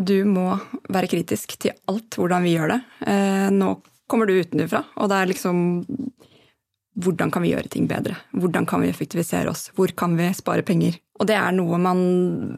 du 0.00 0.16
må 0.26 0.48
være 0.90 1.10
kritisk 1.12 1.54
til 1.60 1.76
alt 1.90 2.18
hvordan 2.18 2.46
vi 2.46 2.56
gjør 2.56 2.72
det. 2.72 2.78
Nå 3.52 3.74
kommer 4.10 4.26
du 4.26 4.38
utenfra, 4.40 4.80
og 4.96 5.10
det 5.12 5.18
er 5.18 5.28
liksom 5.28 5.58
hvordan 6.98 7.30
kan 7.30 7.44
vi 7.44 7.52
gjøre 7.52 7.70
ting 7.70 7.86
bedre? 7.90 8.16
Hvordan 8.34 8.66
kan 8.66 8.82
vi 8.82 8.90
effektivisere 8.90 9.50
oss? 9.50 9.68
Hvor 9.76 9.92
kan 9.96 10.16
vi 10.18 10.26
spare 10.34 10.64
penger? 10.66 10.98
Og 11.20 11.28
det 11.28 11.36
er 11.36 11.52
noe 11.54 11.78
man 11.78 12.00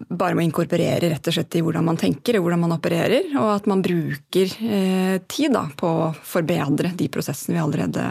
bare 0.08 0.36
må 0.38 0.44
inkorporere 0.46 1.10
rett 1.10 1.28
og 1.28 1.34
slett 1.34 1.58
i 1.58 1.62
hvordan 1.64 1.84
man 1.84 1.98
tenker 2.00 2.38
og 2.38 2.46
hvordan 2.46 2.62
man 2.62 2.76
opererer, 2.76 3.32
og 3.34 3.50
at 3.56 3.68
man 3.70 3.82
bruker 3.84 4.54
eh, 4.62 5.16
tid 5.28 5.52
da, 5.56 5.66
på 5.76 5.90
å 6.06 6.10
forbedre 6.14 6.94
de 6.96 7.10
prosessene 7.12 7.58
vi 7.58 7.62
allerede 7.62 8.06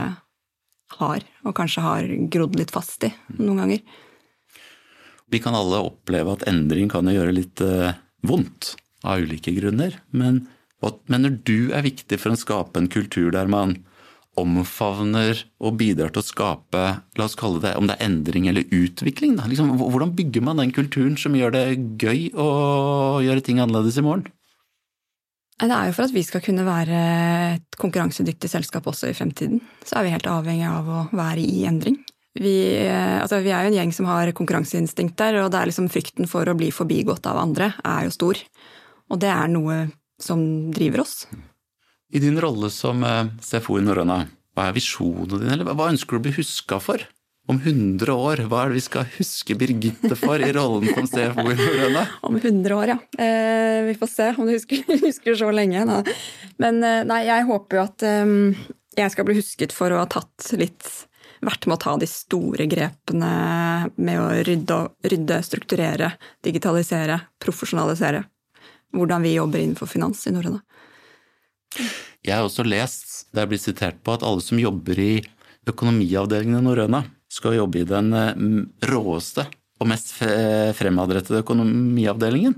har, 0.99 1.25
og 1.47 1.55
kanskje 1.55 1.85
har 1.85 2.09
grodd 2.33 2.57
litt 2.59 2.73
fast 2.75 3.07
i 3.07 3.13
noen 3.39 3.63
ganger. 3.63 3.83
Vi 5.31 5.39
kan 5.39 5.55
alle 5.55 5.79
oppleve 5.87 6.35
at 6.35 6.43
endring 6.51 6.91
kan 6.91 7.07
gjøre 7.07 7.33
litt 7.33 7.63
eh, 7.63 7.95
vondt 8.27 8.75
av 9.07 9.23
ulike 9.23 9.55
grunner, 9.55 9.95
men 10.11 10.43
hva 10.83 10.91
mener 11.13 11.37
du 11.47 11.71
er 11.71 11.85
viktig 11.85 12.19
for 12.19 12.33
å 12.33 12.39
skape 12.39 12.81
en 12.81 12.91
kultur 12.91 13.31
der 13.31 13.47
man 13.49 13.77
omfavner 14.39 15.41
og 15.59 15.75
bidrar 15.79 16.13
til 16.13 16.21
å 16.21 16.25
skape 16.25 16.83
la 17.19 17.25
oss 17.25 17.35
kalle 17.39 17.59
det, 17.63 17.73
om 17.75 17.89
det 17.89 17.97
er 17.97 18.07
endring 18.07 18.47
eller 18.47 18.67
utvikling. 18.71 19.35
Liksom, 19.35 19.73
hvordan 19.81 20.13
bygger 20.15 20.45
man 20.45 20.61
den 20.61 20.71
kulturen 20.75 21.17
som 21.19 21.35
gjør 21.35 21.55
det 21.55 21.65
gøy 21.99 22.29
å 22.39 22.51
gjøre 23.25 23.43
ting 23.43 23.59
annerledes 23.59 23.99
i 23.99 24.05
morgen? 24.05 24.29
Det 25.61 25.75
er 25.75 25.91
jo 25.91 25.93
for 25.93 26.07
at 26.07 26.15
vi 26.15 26.23
skal 26.25 26.41
kunne 26.41 26.65
være 26.65 27.01
et 27.57 27.77
konkurransedyktig 27.77 28.49
selskap 28.49 28.87
også 28.89 29.11
i 29.11 29.17
fremtiden. 29.17 29.59
Så 29.85 29.99
er 29.99 30.07
vi 30.07 30.15
helt 30.15 30.29
avhengig 30.31 30.65
av 30.65 30.87
å 30.89 31.03
være 31.13 31.43
i 31.43 31.67
endring. 31.69 31.99
Vi, 32.39 32.55
altså 32.87 33.41
vi 33.43 33.51
er 33.51 33.67
jo 33.67 33.73
en 33.73 33.77
gjeng 33.77 33.91
som 33.93 34.07
har 34.09 34.31
konkurranseinstinkt 34.33 35.19
der, 35.19 35.41
og 35.43 35.51
det 35.51 35.59
er 35.59 35.69
liksom 35.69 35.91
frykten 35.91 36.29
for 36.31 36.47
å 36.47 36.55
bli 36.57 36.71
forbigått 36.73 37.27
av 37.29 37.43
andre 37.43 37.73
er 37.83 38.07
jo 38.07 38.15
stor. 38.15 38.39
Og 39.11 39.19
det 39.21 39.29
er 39.29 39.51
noe 39.51 39.83
som 40.21 40.41
driver 40.73 41.03
oss. 41.03 41.25
I 42.11 42.19
din 42.19 42.41
rolle 42.41 42.69
som 42.69 43.03
eh, 43.03 43.25
CFO 43.39 43.79
i 43.79 43.85
Norrøna, 43.85 44.25
hva 44.55 44.67
er 44.67 44.75
visjonene 44.75 45.39
dine, 45.39 45.55
eller 45.55 45.75
hva 45.77 45.91
ønsker 45.93 46.17
du 46.17 46.19
å 46.19 46.25
bli 46.25 46.33
huska 46.35 46.81
for? 46.83 47.03
Om 47.49 47.57
100 47.57 48.13
år, 48.13 48.43
hva 48.51 48.63
er 48.63 48.71
det 48.71 48.77
vi 48.77 48.83
skal 48.85 49.07
huske 49.15 49.55
Birgitte 49.57 50.15
for 50.19 50.43
i 50.43 50.51
rollen 50.53 50.91
som 50.91 51.07
CFO 51.09 51.45
i 51.49 51.55
Norrøna? 51.57 52.03
Om 52.27 52.35
100 52.37 52.75
år, 52.75 52.91
ja. 52.93 52.97
Eh, 53.17 53.79
vi 53.87 53.95
får 53.99 54.11
se 54.11 54.27
om 54.37 54.45
du 54.45 54.53
husker, 54.53 54.83
husker 55.07 55.39
så 55.39 55.49
lenge. 55.55 55.85
Da. 55.87 56.01
Men 56.61 56.83
eh, 56.85 56.99
nei, 57.07 57.23
jeg 57.29 57.47
håper 57.47 57.79
jo 57.79 57.85
at 57.87 58.05
um, 58.27 58.35
jeg 58.99 59.15
skal 59.15 59.27
bli 59.27 59.39
husket 59.39 59.73
for 59.75 59.95
å 59.95 60.03
ha 60.03 60.11
tatt 60.11 60.51
litt 60.59 60.85
vært 61.41 61.65
med 61.65 61.79
å 61.79 61.81
ta 61.81 61.95
de 61.97 62.07
store 62.11 62.67
grepene 62.69 63.31
med 63.95 64.19
å 64.21 64.27
rydde, 64.45 64.77
rydde, 65.09 65.39
strukturere, 65.47 66.11
digitalisere, 66.45 67.17
profesjonalisere. 67.41 68.21
Hvordan 68.93 69.23
vi 69.23 69.33
jobber 69.37 69.63
innenfor 69.63 69.89
finans 69.89 70.21
i 70.27 70.35
Norrøna. 70.35 70.59
Jeg 72.21 72.35
har 72.35 72.45
også 72.45 72.65
lest, 72.67 73.31
det 73.31 73.43
er 73.43 73.49
blitt 73.49 73.63
sitert 73.63 74.01
på, 74.03 74.15
at 74.15 74.25
alle 74.27 74.43
som 74.43 74.59
jobber 74.61 74.99
i 74.99 75.13
økonomiavdelingen 75.69 76.59
i 76.59 76.65
Norrøna, 76.65 77.05
skal 77.31 77.55
jobbe 77.55 77.81
i 77.81 77.87
den 77.87 78.11
eh, 78.17 78.45
råeste 78.91 79.45
og 79.81 79.87
mest 79.89 80.11
fremadrettede 80.77 81.39
økonomiavdelingen. 81.41 82.57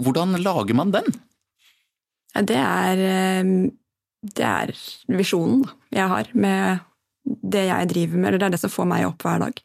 Hvordan 0.00 0.38
lager 0.42 0.76
man 0.78 0.92
den? 0.94 1.08
Det 2.34 2.56
er, 2.58 3.02
eh, 3.10 3.50
det 4.24 4.46
er 4.48 4.72
visjonen 5.18 5.66
jeg 5.94 6.10
har 6.10 6.30
med 6.34 6.82
det 7.24 7.68
jeg 7.68 7.88
driver 7.92 8.18
med, 8.18 8.28
eller 8.28 8.42
det 8.42 8.48
er 8.48 8.56
det 8.56 8.62
som 8.64 8.72
får 8.72 8.88
meg 8.90 9.06
opp 9.08 9.24
hver 9.24 9.46
dag. 9.46 9.60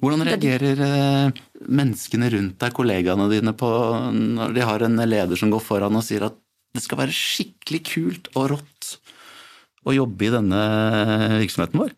Hvordan 0.00 0.24
reagerer 0.24 0.80
eh, 0.86 1.40
menneskene 1.68 2.30
rundt 2.32 2.56
deg, 2.62 2.74
kollegaene 2.76 3.26
dine, 3.30 3.52
på 3.52 3.68
når 4.16 4.54
de 4.56 4.64
har 4.64 4.86
en 4.86 5.02
leder 5.04 5.38
som 5.38 5.52
går 5.52 5.62
foran 5.62 5.98
og 5.98 6.06
sier 6.06 6.24
at 6.30 6.38
det 6.74 6.82
skal 6.84 7.00
være 7.02 7.14
skikkelig 7.14 7.80
kult 7.88 8.30
og 8.34 8.50
rått 8.54 8.90
å 9.88 9.94
jobbe 9.96 10.26
i 10.26 10.32
denne 10.34 10.60
virksomheten 11.40 11.80
vår? 11.80 11.94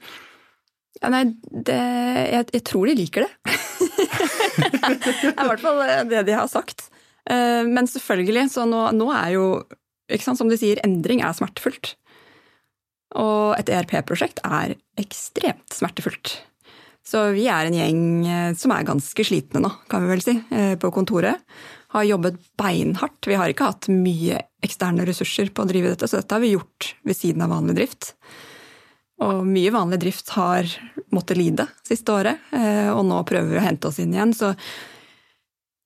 Ja, 1.03 1.11
nei, 1.11 1.25
det, 1.51 1.77
jeg, 1.77 2.47
jeg, 2.55 2.65
tror 2.69 2.87
de 2.89 2.95
liker 2.97 3.27
det. 3.27 3.57
det 4.63 5.33
er 5.33 5.43
i 5.43 5.49
hvert 5.51 5.65
fall 5.65 5.83
det 6.11 6.23
de 6.29 6.37
har 6.37 6.51
sagt. 6.51 6.87
Eh, 7.31 7.63
men 7.67 7.91
selvfølgelig, 7.91 8.47
så 8.55 8.67
nå, 8.69 8.85
nå 8.95 9.09
er 9.15 9.35
jo 9.37 9.47
sant, 10.21 10.39
Som 10.39 10.51
de 10.53 10.59
sier, 10.61 10.81
endring 10.87 11.25
er 11.25 11.35
smertefullt. 11.35 11.97
Og 13.19 13.59
et 13.59 13.69
ERP-prosjekt 13.73 14.41
er 14.47 14.77
ekstremt 15.01 15.75
smertefullt. 15.75 16.37
Så 17.03 17.25
vi 17.35 17.49
er 17.51 17.67
en 17.67 17.77
gjeng 17.77 18.03
eh, 18.31 18.51
som 18.59 18.75
er 18.75 18.87
ganske 18.87 19.27
slitne 19.27 19.63
nå, 19.65 19.73
kan 19.91 20.05
vi 20.05 20.13
vel 20.13 20.23
si, 20.25 20.37
eh, 20.55 20.75
på 20.79 20.93
kontoret. 20.95 21.43
Har 21.93 22.07
jobbet 22.09 22.39
beinhardt. 22.57 23.27
Vi 23.29 23.37
har 23.37 23.53
ikke 23.53 23.69
hatt 23.69 23.91
mye 23.93 24.41
eksterne 24.65 25.05
ressurser 25.09 25.51
på 25.53 25.65
å 25.65 25.69
drive 25.69 25.93
dette, 25.93 26.09
så 26.09 26.21
dette 26.21 26.37
har 26.37 26.43
vi 26.45 26.55
gjort 26.55 26.95
ved 27.05 27.19
siden 27.19 27.45
av 27.45 27.53
vanlig 27.53 27.77
drift. 27.81 28.15
Og 29.23 29.43
mye 29.47 29.73
vanlig 29.75 30.01
drift 30.03 30.33
har 30.35 30.71
måttet 31.15 31.39
lide 31.39 31.69
siste 31.87 32.15
året, 32.15 32.41
eh, 32.57 32.89
og 32.91 33.05
nå 33.07 33.21
prøver 33.29 33.53
vi 33.53 33.61
å 33.61 33.67
hente 33.67 33.91
oss 33.91 34.01
inn 34.03 34.15
igjen. 34.15 34.35
Så 34.35 34.55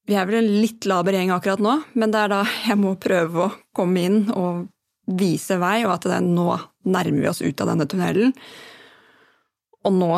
vi 0.07 0.15
er 0.15 0.29
vel 0.29 0.39
en 0.41 0.55
litt 0.63 0.87
laber 0.87 1.17
gjeng 1.19 1.35
akkurat 1.35 1.63
nå, 1.63 1.75
men 1.99 2.15
det 2.15 2.23
er 2.23 2.33
da 2.33 2.41
jeg 2.69 2.79
må 2.81 2.95
prøve 3.03 3.49
å 3.49 3.53
komme 3.77 4.07
inn 4.07 4.21
og 4.31 4.69
vise 5.07 5.59
vei, 5.63 5.81
og 5.87 5.97
at 5.99 6.09
det 6.11 6.23
nå 6.25 6.49
nærmer 6.87 7.25
vi 7.25 7.31
oss 7.31 7.43
ut 7.43 7.61
av 7.63 7.73
denne 7.73 7.89
tunnelen. 7.91 8.33
Og 9.87 9.95
nå 9.95 10.13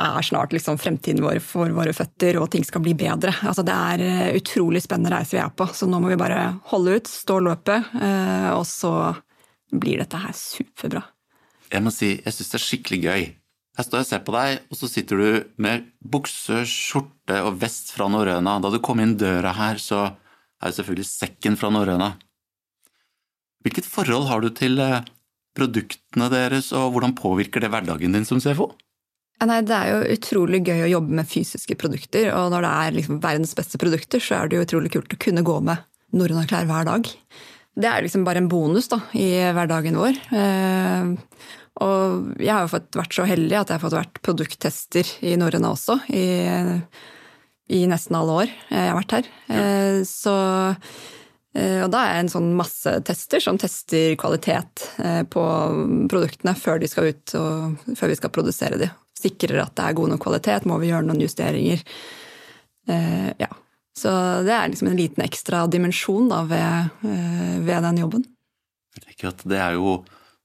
er 0.00 0.24
snart 0.24 0.54
liksom 0.54 0.78
fremtiden 0.80 1.22
vår 1.24 1.40
for 1.44 1.70
våre 1.76 1.92
føtter, 1.96 2.38
og 2.40 2.50
ting 2.52 2.64
skal 2.66 2.82
bli 2.84 2.94
bedre. 2.98 3.34
Altså, 3.46 3.64
det 3.66 3.74
er 3.74 4.04
eh, 4.04 4.36
utrolig 4.38 4.82
spennende 4.84 5.12
reise 5.14 5.36
vi 5.36 5.42
er 5.42 5.52
på, 5.52 5.68
så 5.76 5.88
nå 5.88 6.00
må 6.02 6.12
vi 6.12 6.20
bare 6.20 6.54
holde 6.72 6.96
ut, 6.98 7.10
stå 7.10 7.40
løpet, 7.44 7.92
eh, 8.00 8.48
og 8.54 8.64
så 8.68 8.94
blir 9.70 10.00
dette 10.02 10.20
her 10.20 10.34
superbra. 10.36 11.04
Jeg 11.70 11.84
må 11.84 11.92
si, 11.94 12.16
jeg 12.18 12.34
syns 12.34 12.50
det 12.50 12.58
er 12.58 12.66
skikkelig 12.66 13.00
gøy. 13.04 13.28
Jeg 13.78 13.86
står 13.86 14.02
og 14.02 14.08
ser 14.08 14.24
på 14.26 14.34
deg, 14.34 14.64
og 14.68 14.80
så 14.80 14.88
sitter 14.90 15.20
du 15.20 15.28
med 15.62 15.86
bukse, 16.02 16.64
skjorte 16.68 17.38
og 17.46 17.60
vest 17.62 17.94
fra 17.94 18.10
Norrøna. 18.10 18.58
Da 18.60 18.72
du 18.72 18.80
kom 18.82 19.00
inn 19.00 19.14
døra 19.20 19.54
her, 19.56 19.78
så 19.80 20.08
er 20.10 20.72
jo 20.72 20.80
selvfølgelig 20.80 21.08
sekken 21.08 21.56
fra 21.60 21.70
Norrøna. 21.72 22.10
Hvilket 23.64 23.88
forhold 23.88 24.26
har 24.28 24.42
du 24.42 24.50
til 24.56 24.80
eh, 24.82 25.04
produktene 25.56 26.30
deres, 26.32 26.72
og 26.76 26.94
hvordan 26.94 27.16
påvirker 27.16 27.62
det 27.62 27.70
hverdagen 27.72 28.16
din 28.16 28.26
som 28.28 28.40
CFO? 28.42 28.72
Nei, 29.40 29.60
Det 29.64 29.72
er 29.76 29.88
jo 29.88 30.16
utrolig 30.16 30.60
gøy 30.66 30.82
å 30.84 30.90
jobbe 30.96 31.16
med 31.20 31.28
fysiske 31.28 31.76
produkter, 31.80 32.28
og 32.36 32.50
når 32.52 32.66
det 32.66 32.72
er 32.72 32.96
liksom 32.98 33.20
verdens 33.22 33.54
beste 33.56 33.80
produkter, 33.80 34.20
så 34.20 34.36
er 34.36 34.50
det 34.50 34.58
jo 34.58 34.66
utrolig 34.66 34.92
kult 34.92 35.14
å 35.16 35.20
kunne 35.20 35.44
gå 35.46 35.54
med 35.64 35.80
norrøne 36.16 36.44
klær 36.50 36.68
hver 36.68 36.88
dag. 36.88 37.08
Det 37.80 37.88
er 37.88 38.04
liksom 38.04 38.26
bare 38.26 38.42
en 38.42 38.50
bonus 38.50 38.90
da, 38.92 38.98
i 39.16 39.30
hverdagen 39.56 39.96
vår. 39.96 40.18
Eh, 40.36 41.14
og 41.80 42.42
jeg 42.42 42.52
har 42.52 42.66
jo 42.66 42.74
fått 42.74 42.98
vært 42.98 43.16
så 43.16 43.24
heldig 43.30 43.56
at 43.56 43.70
jeg 43.70 43.78
har 43.78 43.84
fått 43.86 43.96
vært 43.96 44.20
produkttester 44.26 45.14
i 45.24 45.36
norrøne 45.40 45.70
også, 45.72 45.96
i, 46.12 46.26
i, 47.72 47.80
nesten 47.88 48.18
alle 48.18 48.36
år 48.42 48.52
jeg 48.52 48.90
har 48.90 48.98
vært 48.98 49.16
her. 49.16 49.32
Ja. 49.48 49.64
Eh, 49.64 50.02
så 50.08 50.36
og 51.50 51.88
da 51.90 52.04
er 52.04 52.12
jeg 52.12 52.22
en 52.22 52.28
sånn 52.30 52.52
masse 52.54 52.92
tester 53.02 53.42
som 53.42 53.56
tester 53.58 54.12
kvalitet 54.20 54.84
på 55.34 55.46
produktene 56.06 56.52
før 56.54 56.78
de 56.78 56.86
skal 56.86 57.08
ut 57.10 57.32
og 57.34 57.88
før 57.98 58.12
vi 58.12 58.18
skal 58.20 58.30
produsere 58.30 58.78
de 58.78 58.86
sikrer 59.20 59.62
at 59.64 59.74
det 59.78 59.86
er 59.86 59.96
god 59.98 60.14
nok 60.14 60.22
kvalitet, 60.24 60.66
må 60.68 60.78
vi 60.80 60.90
gjøre 60.90 61.06
noen 61.08 61.22
justeringer. 61.24 61.82
Eh, 62.88 63.30
ja. 63.40 63.50
Så 63.96 64.10
det 64.46 64.54
er 64.54 64.70
liksom 64.70 64.90
en 64.90 64.98
liten 64.98 65.24
ekstra 65.24 65.64
dimensjon 65.70 66.30
da, 66.30 66.44
ved, 66.48 66.92
eh, 67.10 67.56
ved, 67.66 67.82
den 67.84 68.00
jobben. 68.04 68.26
Det 69.20 69.58
er 69.58 69.76
jo 69.76 70.00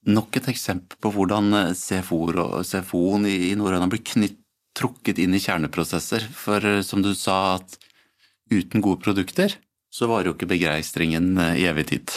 nok 0.05 0.37
et 0.37 0.49
eksempel 0.51 0.99
på 1.01 1.11
hvordan 1.13 1.71
CFO-en 1.73 3.29
i 3.29 3.53
Norrøna 3.57 3.87
blir 3.91 4.03
knytt, 4.05 4.41
trukket 4.75 5.21
inn 5.23 5.31
i 5.31 5.39
kjerneprosesser. 5.39 6.25
For 6.35 6.59
eh, 6.67 6.81
som 6.83 7.05
du 7.05 7.13
sa, 7.15 7.55
at 7.61 7.77
uten 8.51 8.83
gode 8.83 9.01
produkter 9.05 9.55
så 9.95 10.09
varer 10.11 10.29
jo 10.29 10.35
ikke 10.35 10.51
begeistringen 10.51 11.37
i 11.55 11.63
evig 11.69 11.87
tid. 11.93 12.11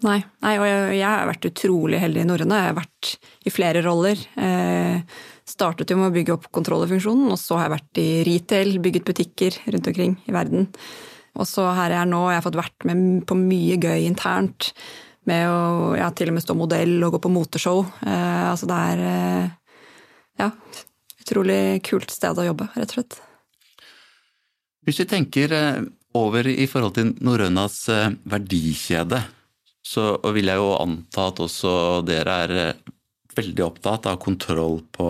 Nei, 0.00 0.16
nei, 0.40 0.54
og 0.56 0.64
jeg, 0.64 0.84
jeg, 0.96 1.04
har 1.04 1.28
vært 1.28 1.46
utrolig 1.50 1.98
heldig 2.00 2.22
i 2.22 2.28
Norrøna. 2.28 2.62
Jeg 2.62 2.70
har 2.70 2.78
vært 2.78 3.10
i 3.44 3.52
flere 3.52 3.82
roller. 3.84 4.22
Eh, 4.40 5.20
startet 5.48 5.92
jo 5.92 5.98
med 6.00 6.08
å 6.08 6.14
bygge 6.14 6.36
opp 6.38 6.48
kontrollerfunksjonen, 6.56 7.28
og 7.34 7.36
så 7.40 7.58
har 7.58 7.66
jeg 7.66 7.74
vært 7.74 8.00
i 8.00 8.08
retail, 8.28 8.72
bygget 8.80 9.06
butikker 9.10 9.58
rundt 9.74 9.90
omkring 9.92 10.16
i 10.24 10.34
verden. 10.34 10.70
Og 11.36 11.46
så 11.48 11.66
her 11.76 11.92
jeg 11.92 12.00
er 12.00 12.08
nå, 12.10 12.22
jeg 12.30 12.40
har 12.40 12.46
fått 12.46 12.58
vært 12.58 12.86
med 12.88 13.24
på 13.28 13.36
mye 13.38 13.76
gøy 13.80 14.06
internt. 14.06 14.72
Med 15.28 15.50
å 15.52 15.92
ja, 15.98 16.08
til 16.16 16.30
og 16.32 16.38
med 16.38 16.46
stå 16.46 16.56
modell 16.56 16.94
og 17.04 17.18
gå 17.18 17.20
på 17.26 17.32
moteshow. 17.32 17.82
Eh, 18.00 18.44
altså 18.48 18.68
det 18.70 18.78
er 18.94 19.02
eh, 19.10 19.50
ja, 20.40 20.48
utrolig 21.20 21.60
kult 21.86 22.12
sted 22.14 22.40
å 22.40 22.46
jobbe, 22.48 22.70
rett 22.72 22.94
og 22.94 23.02
slett. 23.02 23.18
Hvis 24.88 25.02
vi 25.02 25.06
tenker 25.12 25.52
eh, 25.52 25.82
over 26.16 26.48
i 26.48 26.64
forhold 26.70 26.96
til 26.96 27.12
Norrønas 27.20 27.82
eh, 27.92 28.16
verdikjede, 28.32 29.20
så 29.90 30.14
vil 30.36 30.50
jeg 30.50 30.60
jo 30.60 30.74
anta 30.78 31.30
at 31.32 31.40
også 31.42 31.72
dere 32.06 32.36
er 32.44 32.56
eh, 32.62 32.82
veldig 33.36 33.64
opptatt 33.66 34.06
av 34.10 34.20
kontroll 34.22 34.80
på 34.94 35.08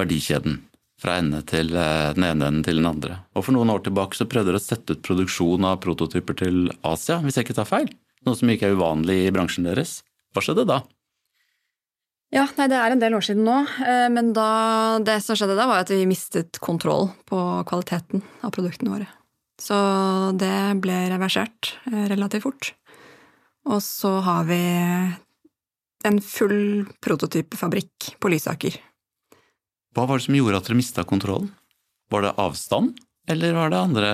verdikjeden. 0.00 0.62
Fra 1.00 1.18
ende 1.20 1.42
til 1.48 1.74
eh, 1.76 2.14
den 2.16 2.24
ene 2.30 2.48
enden 2.48 2.64
til 2.64 2.80
den 2.80 2.88
andre. 2.88 3.20
Og 3.36 3.44
For 3.44 3.56
noen 3.56 3.72
år 3.74 3.84
tilbake 3.84 4.16
så 4.16 4.28
prøvde 4.30 4.52
dere 4.52 4.62
å 4.62 4.64
sette 4.64 4.96
ut 4.96 5.04
produksjon 5.04 5.66
av 5.68 5.82
prototyper 5.84 6.38
til 6.40 6.68
Asia, 6.86 7.18
hvis 7.24 7.36
jeg 7.36 7.48
ikke 7.48 7.58
tar 7.58 7.68
feil. 7.68 7.90
Noe 8.24 8.38
som 8.38 8.48
ikke 8.48 8.70
er 8.70 8.78
uvanlig 8.78 9.26
i 9.26 9.32
bransjen 9.34 9.68
deres. 9.68 9.98
Hva 10.32 10.44
skjedde 10.44 10.64
da? 10.70 10.80
Ja, 12.34 12.46
nei, 12.56 12.66
Det 12.72 12.78
er 12.78 12.94
en 12.94 13.02
del 13.02 13.14
år 13.14 13.26
siden 13.26 13.44
nå, 13.46 13.58
eh, 13.84 14.06
men 14.14 14.32
da, 14.34 15.02
det 15.04 15.18
som 15.22 15.36
skjedde 15.36 15.58
da, 15.58 15.68
var 15.68 15.84
at 15.84 15.92
vi 15.92 16.06
mistet 16.08 16.62
kontroll 16.64 17.10
på 17.28 17.42
kvaliteten 17.68 18.24
av 18.40 18.54
produktene 18.56 18.94
våre. 18.94 19.10
Så 19.60 19.76
det 20.40 20.80
ble 20.82 20.96
reversert 21.12 21.76
relativt 21.86 22.42
fort. 22.42 22.72
Og 23.64 23.80
så 23.82 24.18
har 24.24 24.44
vi 24.48 24.60
en 26.04 26.20
full 26.20 26.84
prototypefabrikk 27.00 28.14
på 28.20 28.32
Lysaker. 28.32 28.76
Hva 29.94 30.06
var 30.08 30.18
det 30.18 30.26
som 30.26 30.36
gjorde 30.36 30.60
at 30.60 30.68
dere 30.68 30.78
mista 30.78 31.04
kontrollen? 31.08 31.48
Var 32.12 32.26
det 32.26 32.34
avstand, 32.42 32.98
eller 33.30 33.56
var 33.56 33.72
det 33.72 33.80
andre 33.80 34.10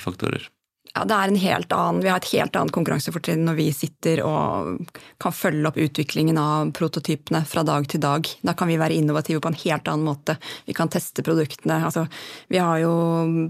faktorer? 0.00 0.48
Ja, 0.94 1.02
det 1.10 1.14
er 1.16 1.30
en 1.30 1.40
helt 1.42 1.72
annen, 1.74 2.02
Vi 2.04 2.08
har 2.12 2.20
et 2.20 2.28
helt 2.30 2.54
annet 2.54 2.72
konkurransefortrinn 2.74 3.42
når 3.42 3.56
vi 3.58 3.64
sitter 3.74 4.20
og 4.22 4.92
kan 5.18 5.34
følge 5.34 5.66
opp 5.66 5.78
utviklingen 5.80 6.38
av 6.38 6.70
prototypene 6.76 7.40
fra 7.50 7.64
dag 7.66 7.88
til 7.90 8.02
dag. 8.04 8.28
Da 8.46 8.54
kan 8.54 8.70
vi 8.70 8.78
være 8.78 8.94
innovative 8.94 9.42
på 9.42 9.50
en 9.50 9.58
helt 9.64 9.90
annen 9.90 10.06
måte. 10.06 10.36
Vi 10.68 10.76
kan 10.76 10.92
teste 10.92 11.24
produktene. 11.26 11.80
Altså, 11.88 12.04
vi 12.46 12.62
har 12.62 12.78
jo 12.84 12.94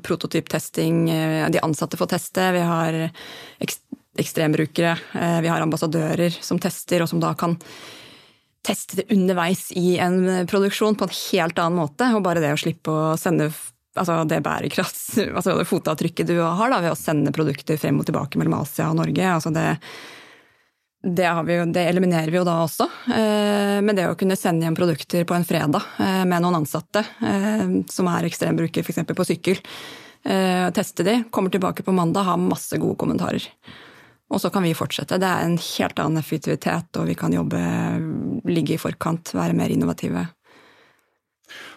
prototyptesting, 0.07 1.11
eh, 1.11 1.51
de 1.51 1.61
ansatte 1.61 2.01
får 2.01 2.15
teste. 2.15 2.49
Vi 2.57 2.65
har 2.65 3.11
ekstrembrukere. 4.21 4.97
Eh, 5.13 5.41
vi 5.45 5.51
har 5.53 5.63
ambassadører 5.65 6.35
som 6.41 6.61
tester, 6.63 7.03
og 7.03 7.11
som 7.11 7.23
da 7.23 7.35
kan 7.39 7.59
teste 8.65 9.03
det 9.03 9.11
underveis 9.13 9.69
i 9.77 9.99
en 10.01 10.47
produksjon 10.49 10.97
på 10.97 11.09
en 11.09 11.17
helt 11.19 11.61
annen 11.61 11.81
måte. 11.83 12.09
Og 12.17 12.25
bare 12.25 12.43
det 12.43 12.55
å 12.55 12.61
slippe 12.61 12.93
å 12.93 13.15
sende 13.21 13.51
altså 13.95 14.23
det 14.29 14.41
bærekrafts... 14.45 15.19
altså 15.37 15.59
det 15.59 15.69
fotavtrykket 15.71 16.33
du 16.33 16.39
har 16.41 16.73
da, 16.73 16.81
ved 16.83 16.95
å 16.95 16.99
sende 16.99 17.35
produkter 17.35 17.79
frem 17.81 18.01
og 18.01 18.09
tilbake 18.09 18.41
mellom 18.41 18.61
Asia 18.63 18.91
og 18.91 18.99
Norge, 18.99 19.29
altså 19.31 19.53
det, 19.55 19.67
det, 21.03 21.29
vi, 21.47 21.59
det, 21.77 21.85
eliminerer 21.91 22.33
vi 22.33 22.41
jo 22.41 22.47
da 22.49 22.59
også. 22.65 22.89
Eh, 23.15 23.79
men 23.85 23.95
det 23.99 24.09
å 24.11 24.17
kunne 24.19 24.39
sende 24.41 24.67
hjem 24.67 24.79
produkter 24.79 25.29
på 25.29 25.37
en 25.37 25.47
fredag 25.47 25.85
eh, 26.03 26.25
med 26.27 26.43
noen 26.43 26.63
ansatte 26.63 27.05
som 27.93 28.09
er 28.11 28.31
ekstrembrukere 28.31 28.87
f.eks. 28.87 29.05
på 29.15 29.29
sykkel, 29.29 29.61
teste 30.25 31.05
de, 31.05 31.19
kommer 31.29 31.53
tilbake 31.53 31.85
på 31.85 31.93
mandag, 31.93 32.25
har 32.25 32.39
masse 32.41 32.79
gode 32.81 32.97
kommentarer. 32.97 33.45
Og 34.33 34.41
så 34.41 34.51
kan 34.51 34.65
vi 34.65 34.73
fortsette. 34.77 35.19
Det 35.21 35.29
er 35.29 35.45
en 35.45 35.59
helt 35.61 36.01
annen 36.01 36.21
effektivitet, 36.23 36.97
og 36.97 37.11
vi 37.11 37.17
kan 37.19 37.35
jobbe, 37.35 37.61
ligge 38.49 38.77
i 38.77 38.81
forkant, 38.81 39.35
være 39.37 39.57
mer 39.57 39.73
innovative. 39.75 40.25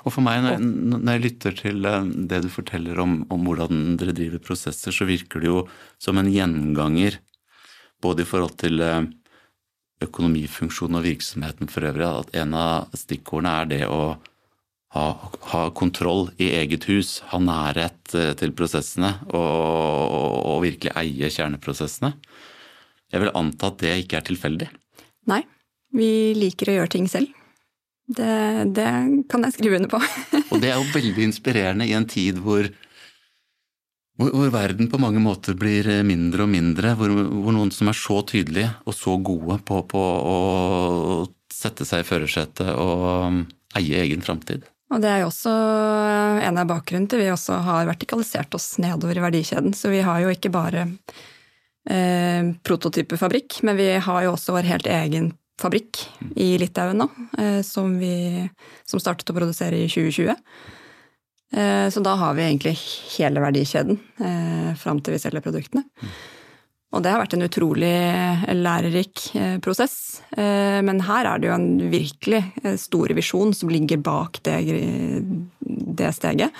Og 0.07 0.13
for 0.15 0.23
meg, 0.23 0.45
når 0.63 1.17
jeg 1.17 1.23
lytter 1.25 1.55
til 1.57 1.85
eh, 1.85 2.09
det 2.31 2.39
du 2.45 2.49
forteller 2.49 2.99
om, 3.03 3.19
om 3.33 3.43
hvordan 3.45 3.97
dere 3.99 4.15
driver 4.15 4.41
prosesser, 4.43 4.95
så 4.95 5.07
virker 5.09 5.43
det 5.43 5.51
jo 5.51 5.63
som 6.01 6.17
en 6.17 6.31
gjenganger 6.31 7.19
både 8.01 8.23
i 8.23 8.29
forhold 8.29 8.55
til 8.61 8.79
eh, 8.83 9.09
økonomifunksjonen 10.05 10.99
og 10.99 11.05
virksomheten 11.07 11.71
for 11.71 11.87
øvrig, 11.89 12.07
at 12.07 12.35
en 12.41 12.55
av 12.57 12.95
stikkordene 12.95 13.53
er 13.59 13.71
det 13.73 13.83
å 13.91 14.01
ha, 14.95 15.31
ha 15.51 15.63
kontroll 15.75 16.29
i 16.39 16.49
eget 16.55 16.87
hus, 16.87 17.19
ha 17.31 17.39
nærhet 17.43 18.15
eh, 18.15 18.31
til 18.39 18.53
prosessene 18.55 19.17
og, 19.27 20.47
og 20.47 20.63
virkelig 20.63 20.93
eie 20.99 21.31
kjerneprosessene. 21.33 22.13
Jeg 23.11 23.23
vil 23.23 23.35
anta 23.39 23.71
at 23.71 23.81
det 23.83 23.93
ikke 24.03 24.19
er 24.19 24.27
tilfeldig? 24.27 24.69
Nei, 25.31 25.41
vi 25.95 26.09
liker 26.37 26.71
å 26.71 26.79
gjøre 26.79 26.93
ting 26.95 27.07
selv. 27.11 27.31
Det, 28.07 28.31
det 28.75 28.89
kan 29.27 29.43
jeg 29.43 29.55
skrive 29.55 29.79
under 29.81 29.91
på. 29.91 29.99
og 30.51 30.59
det 30.63 30.71
er 30.71 30.79
jo 30.79 30.91
veldig 30.93 31.25
inspirerende 31.27 31.87
i 31.87 31.95
en 31.95 32.07
tid 32.07 32.39
hvor, 32.43 32.69
hvor, 34.15 34.31
hvor, 34.31 34.51
verden 34.53 34.87
på 34.91 34.99
mange 35.03 35.19
måter 35.23 35.57
blir 35.59 35.89
mindre 36.07 36.45
og 36.45 36.53
mindre, 36.53 36.95
hvor, 36.99 37.11
hvor 37.11 37.55
noen 37.55 37.73
som 37.75 37.91
er 37.91 37.99
så 37.99 38.21
tydelige 38.27 38.71
og 38.87 38.95
så 38.95 39.17
gode 39.19 39.59
på, 39.67 39.81
på 39.91 40.07
å 40.31 40.37
sette 41.51 41.87
seg 41.87 42.05
i 42.05 42.07
førersetet 42.07 42.71
og 42.79 43.43
eie 43.75 44.03
egen 44.05 44.23
framtid. 44.23 44.63
Og 44.87 45.01
det 45.03 45.09
er 45.11 45.21
jo 45.21 45.31
også 45.31 45.51
en 46.47 46.59
av 46.61 46.69
bakgrunnen 46.69 47.09
til 47.11 47.19
vi 47.19 47.31
også 47.31 47.57
har 47.65 47.89
vertikalisert 47.89 48.55
oss 48.55 48.77
nedover 48.79 49.19
i 49.19 49.23
verdikjeden. 49.25 49.75
Så 49.75 49.91
vi 49.91 49.99
har 50.05 50.21
jo 50.23 50.31
ikke 50.31 50.51
bare 50.53 50.85
eh, 51.89 52.53
prototypefabrikk, 52.63 53.59
men 53.67 53.79
vi 53.79 53.89
har 53.99 54.23
jo 54.23 54.31
også 54.35 54.55
vår 54.55 54.69
helt 54.71 54.87
egen 54.87 55.33
fabrikk 55.59 55.99
i 56.37 56.53
Litauen 56.61 56.99
nå, 57.01 57.07
som, 57.65 57.95
vi, 57.97 58.45
som 58.85 59.01
startet 59.01 59.31
å 59.33 59.35
produsere 59.35 59.79
i 59.81 59.87
2020. 59.89 60.35
Så 61.89 62.03
da 62.05 62.13
har 62.21 62.35
vi 62.37 62.43
egentlig 62.45 62.75
hele 63.15 63.41
verdikjeden 63.41 63.97
fram 64.77 65.01
til 65.01 65.15
vi 65.15 65.21
selger 65.23 65.41
produktene. 65.41 65.81
Og 66.95 67.03
det 67.03 67.11
har 67.11 67.19
vært 67.19 67.33
en 67.35 67.43
utrolig 67.43 67.95
lærerik 68.55 69.25
prosess. 69.59 70.21
Men 70.31 71.01
her 71.03 71.27
er 71.27 71.41
det 71.41 71.49
jo 71.49 71.55
en 71.57 71.89
virkelig 71.91 72.39
stor 72.79 73.11
visjon 73.17 73.51
som 73.53 73.73
ligger 73.73 73.99
bak 73.99 74.39
det, 74.47 74.55
det 75.99 76.13
steget. 76.15 76.55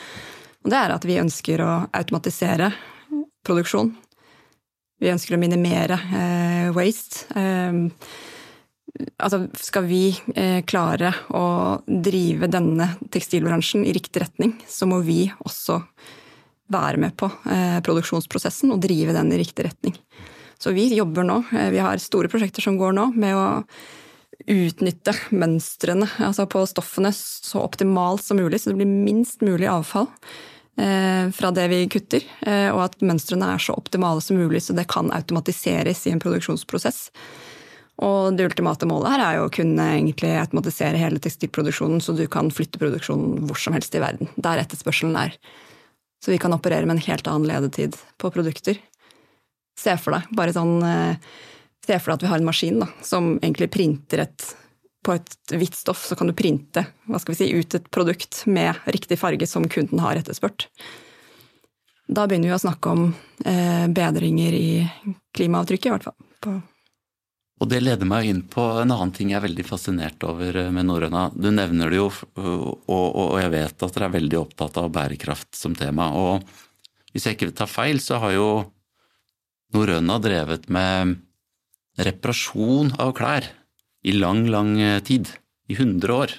Og 0.67 0.73
det 0.73 0.81
er 0.81 0.91
at 0.91 1.07
vi 1.07 1.15
ønsker 1.21 1.63
å 1.63 1.71
automatisere 1.95 2.73
produksjon. 3.47 3.93
Vi 4.99 5.11
ønsker 5.13 5.37
å 5.37 5.39
minimere 5.39 5.95
eh, 5.95 6.69
waste. 6.75 7.27
Eh, 7.37 7.77
altså, 9.21 9.43
skal 9.61 9.87
vi 9.87 10.01
eh, 10.35 10.59
klare 10.67 11.13
å 11.37 11.45
drive 11.87 12.49
denne 12.51 12.89
tekstilbransjen 13.13 13.85
i 13.87 13.93
riktig 13.95 14.25
retning, 14.25 14.57
så 14.67 14.89
må 14.89 14.99
vi 15.05 15.25
også 15.45 15.79
være 16.73 16.99
med 16.99 17.15
på 17.15 17.29
eh, 17.47 17.77
produksjonsprosessen 17.85 18.73
og 18.73 18.81
drive 18.83 19.15
den 19.15 19.31
i 19.31 19.39
riktig 19.39 19.69
retning. 19.69 19.95
Så 20.57 20.73
vi 20.73 20.89
jobber 20.95 21.27
nå, 21.27 21.43
eh, 21.53 21.69
vi 21.73 21.81
har 21.83 21.97
store 22.01 22.31
prosjekter 22.31 22.65
som 22.65 22.77
går 22.79 22.95
nå, 22.97 23.11
med 23.15 23.37
å 23.37 23.47
utnytte 24.47 25.15
mønstrene 25.33 26.07
altså 26.23 26.45
på 26.49 26.61
stoffene 26.69 27.09
så 27.13 27.63
optimalt 27.63 28.23
som 28.23 28.37
mulig, 28.37 28.61
så 28.61 28.71
det 28.71 28.79
blir 28.79 28.89
minst 28.89 29.41
mulig 29.41 29.67
avfall. 29.71 30.07
Eh, 30.77 31.31
fra 31.33 31.49
det 31.51 31.67
vi 31.71 31.87
kutter, 31.89 32.21
eh, 32.45 32.69
og 32.69 32.83
at 32.83 32.99
mønstrene 33.01 33.49
er 33.55 33.61
så 33.61 33.73
optimale 33.73 34.21
som 34.21 34.37
mulig, 34.37 34.61
så 34.61 34.75
det 34.77 34.85
kan 34.87 35.09
automatiseres 35.09 36.05
i 36.05 36.13
en 36.13 36.21
produksjonsprosess. 36.21 37.07
Og 38.05 38.37
det 38.37 38.45
ultimate 38.45 38.85
målet 38.85 39.15
her 39.15 39.23
er 39.25 39.37
jo 39.39 39.47
å 39.47 39.53
kunne 39.53 39.87
egentlig 39.95 40.35
automatisere 40.37 41.01
hele 41.01 41.17
tekstilproduksjonen, 41.17 41.97
så 41.97 42.13
du 42.13 42.27
kan 42.29 42.53
flytte 42.53 42.77
produksjonen 42.77 43.47
hvor 43.49 43.57
som 43.57 43.73
helst 43.73 43.97
i 43.97 44.03
verden, 44.03 44.29
der 44.37 44.61
etterspørselen 44.61 45.17
er. 45.17 45.33
Så 46.21 46.29
vi 46.29 46.37
kan 46.41 46.53
operere 46.53 46.85
med 46.85 46.99
en 46.99 47.07
helt 47.09 47.25
annen 47.29 47.49
ledetid 47.49 47.97
på 48.21 48.29
produkter. 48.33 48.77
Se 49.77 49.93
for 50.01 50.17
deg 50.17 50.31
bare 50.37 50.55
sånn 50.55 50.79
eh, 50.85 51.35
Se 51.87 51.95
for 52.01 52.11
deg 52.11 52.17
at 52.17 52.23
vi 52.25 52.31
har 52.31 52.41
en 52.41 52.47
maskin 52.49 52.79
da, 52.81 52.87
som 53.05 53.37
egentlig 53.37 53.69
printer 53.71 54.25
et 54.25 54.47
på 55.07 55.13
et 55.15 55.53
hvitt 55.55 55.77
stoff 55.77 56.01
så 56.03 56.17
kan 56.19 56.27
du 56.27 56.33
printe 56.35 56.81
hva 57.07 57.19
skal 57.21 57.31
vi 57.31 57.37
si, 57.39 57.45
ut 57.55 57.75
et 57.77 57.85
produkt 57.93 58.41
med 58.51 58.75
riktig 58.91 59.15
farge 59.21 59.47
som 59.47 59.63
kunden 59.71 60.01
har 60.03 60.19
etterspurt. 60.19 60.65
Da 62.11 62.25
begynner 62.27 62.51
vi 62.51 62.55
å 62.57 62.59
snakke 62.59 62.91
om 62.91 63.05
eh, 63.45 63.85
bedringer 63.87 64.57
i 64.57 64.71
klimaavtrykket, 65.37 65.87
i 65.87 65.93
hvert 65.93 66.09
fall. 66.09 66.17
På 66.43 66.57
og 67.57 67.69
det 67.71 67.79
leder 67.81 68.05
meg 68.05 68.27
inn 68.29 68.43
på 68.45 68.61
en 68.83 68.91
annen 68.93 69.11
ting 69.15 69.31
jeg 69.31 69.39
er 69.39 69.47
veldig 69.47 69.65
fascinert 69.65 70.21
over 70.27 70.59
eh, 70.61 70.69
med 70.73 70.85
Norrøna. 70.85 71.27
Du 71.33 71.49
nevner 71.49 71.89
det 71.89 71.97
jo, 71.97 72.11
og, 72.37 73.07
og, 73.17 73.33
jeg 73.41 73.53
vet 73.55 73.85
at 73.87 73.95
dere 73.95 74.09
er 74.09 74.17
veldig 74.19 74.39
opptatt 74.43 74.77
av 74.77 74.91
bærekraft 74.93 75.57
som 75.57 75.73
tema. 75.77 76.11
Og 76.13 76.45
hvis 77.13 77.25
jeg 77.25 77.37
ikke 77.37 77.55
tar 77.57 77.71
feil, 77.71 78.01
så 78.03 78.21
har 78.21 78.35
jo 78.35 78.49
Norrøna 79.75 80.19
drevet 80.23 80.67
med 80.71 81.17
reparasjon 81.99 82.93
av 83.01 83.13
klær 83.17 83.49
i 84.07 84.13
lang, 84.15 84.45
lang 84.51 84.75
eh, 84.79 84.99
tid. 85.03 85.31
I 85.67 85.75
100 85.75 86.13
år, 86.15 86.31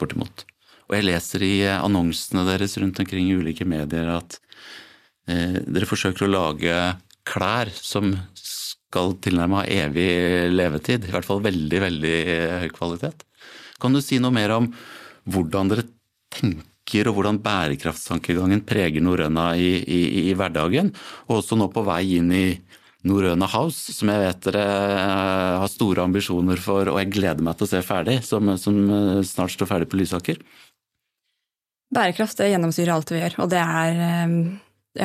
bortimot. 0.00 0.46
Og 0.88 0.96
jeg 0.96 1.04
leser 1.04 1.44
i 1.44 1.54
eh, 1.66 1.76
annonsene 1.76 2.46
deres 2.48 2.78
rundt 2.80 3.00
omkring 3.02 3.28
i 3.28 3.36
ulike 3.36 3.66
medier 3.68 4.08
at 4.14 4.38
eh, 5.28 5.60
dere 5.66 5.88
forsøker 5.88 6.24
å 6.24 6.32
lage 6.32 6.78
klær 7.28 7.68
som 7.74 8.14
skal 8.88 9.18
tilnærme 9.20 9.60
ha 9.60 9.84
evig 9.84 10.08
levetid. 10.54 11.04
I 11.04 11.12
hvert 11.12 11.28
fall 11.28 11.44
veldig, 11.44 11.82
veldig 11.84 12.16
eh, 12.22 12.56
høy 12.64 12.72
kvalitet. 12.72 13.26
Kan 13.78 13.94
du 13.94 14.00
si 14.02 14.20
noe 14.22 14.34
mer 14.34 14.56
om 14.56 14.72
hvordan 15.28 15.74
dere 15.74 15.84
tenker 16.32 16.64
og 16.88 17.18
hvordan 17.18 17.40
bærekraftstankegangen 17.44 18.62
preger 18.66 19.04
Norrøna 19.04 19.50
i, 19.60 19.76
i, 19.84 20.00
i, 20.30 20.34
hverdagen, 20.36 20.92
og 21.28 21.40
også 21.40 21.58
nå 21.58 21.68
på 21.72 21.84
vei 21.86 22.02
inn 22.16 22.32
i 22.32 22.46
Norrøna 23.06 23.46
House, 23.52 23.92
som 23.94 24.10
jeg 24.10 24.22
vet 24.24 24.46
dere 24.48 24.64
eh, 24.64 25.58
har 25.62 25.70
store 25.70 26.06
ambisjoner 26.08 26.58
for, 26.60 26.90
og 26.90 26.98
jeg 26.98 27.12
gleder 27.14 27.44
meg 27.44 27.58
til 27.58 27.68
å 27.68 27.70
se 27.70 27.82
ferdig, 27.86 28.18
som, 28.26 28.50
som 28.58 28.78
eh, 28.90 29.20
snart 29.26 29.54
står 29.54 29.70
ferdig 29.70 29.90
på 29.92 30.00
Lysaker. 30.00 30.40
Bærekraft 31.94 32.40
det 32.40 32.50
gjennomsyrer 32.50 32.92
alt 32.96 33.12
vi 33.14 33.20
gjør, 33.20 33.38
og 33.44 33.52
det 33.52 33.60
er 33.62 34.02
eh, 34.08 34.34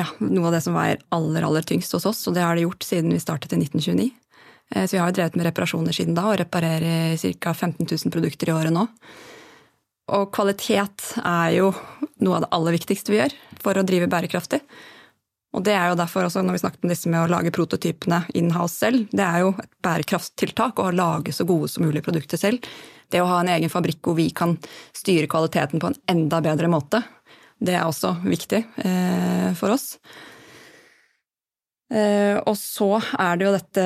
ja, 0.00 0.08
noe 0.24 0.50
av 0.50 0.56
det 0.56 0.64
som 0.64 0.76
veier 0.76 1.04
aller, 1.14 1.46
aller 1.46 1.68
tyngst 1.68 1.94
hos 1.94 2.08
oss, 2.10 2.24
og 2.26 2.36
det 2.36 2.42
har 2.44 2.58
det 2.58 2.66
gjort 2.66 2.88
siden 2.88 3.14
vi 3.14 3.22
startet 3.22 3.54
i 3.54 3.62
1929. 3.62 4.10
Så 4.74 4.94
vi 4.94 4.98
har 4.98 5.10
jo 5.10 5.14
drevet 5.14 5.34
med 5.36 5.44
reparasjoner 5.44 5.94
siden 5.94 6.16
da, 6.16 6.22
og 6.32 6.38
reparerer 6.40 7.12
ca. 7.20 7.52
15 7.52 7.84
000 7.84 8.10
produkter 8.10 8.48
i 8.48 8.54
året 8.56 8.72
nå. 8.74 8.86
Og 10.12 10.28
kvalitet 10.34 11.14
er 11.24 11.54
jo 11.56 11.70
noe 12.24 12.36
av 12.36 12.44
det 12.44 12.52
aller 12.56 12.76
viktigste 12.76 13.12
vi 13.12 13.22
gjør 13.22 13.36
for 13.62 13.78
å 13.80 13.86
drive 13.86 14.10
bærekraftig. 14.12 14.60
Og 15.54 15.62
det 15.64 15.76
er 15.78 15.92
jo 15.92 15.98
derfor 15.98 16.26
også, 16.26 16.42
når 16.42 16.56
vi 16.56 16.62
snakket 16.64 16.84
om 16.84 16.90
disse 16.90 17.10
med 17.10 17.22
å 17.22 17.30
lage 17.30 17.52
prototypene 17.54 18.24
in-house 18.34 18.74
selv, 18.82 19.06
det 19.14 19.22
er 19.22 19.44
jo 19.44 19.52
et 19.62 19.70
bærekraftstiltak 19.86 20.82
å 20.82 20.90
lage 20.90 21.32
så 21.32 21.46
gode 21.46 21.70
som 21.70 21.86
mulig 21.86 22.02
produkter 22.04 22.40
selv. 22.40 22.66
Det 23.08 23.22
å 23.22 23.28
ha 23.30 23.38
en 23.40 23.52
egen 23.54 23.70
fabrikk 23.70 24.02
hvor 24.02 24.18
vi 24.18 24.26
kan 24.34 24.56
styre 24.96 25.30
kvaliteten 25.30 25.80
på 25.80 25.92
en 25.92 26.00
enda 26.10 26.42
bedre 26.44 26.70
måte, 26.72 27.04
det 27.62 27.76
er 27.78 27.86
også 27.86 28.16
viktig 28.26 28.64
eh, 28.82 29.50
for 29.56 29.76
oss. 29.76 29.94
Eh, 31.92 32.36
og 32.48 32.56
så 32.56 32.96
er 32.96 33.36
det 33.36 33.44
jo 33.44 33.50
dette 33.52 33.82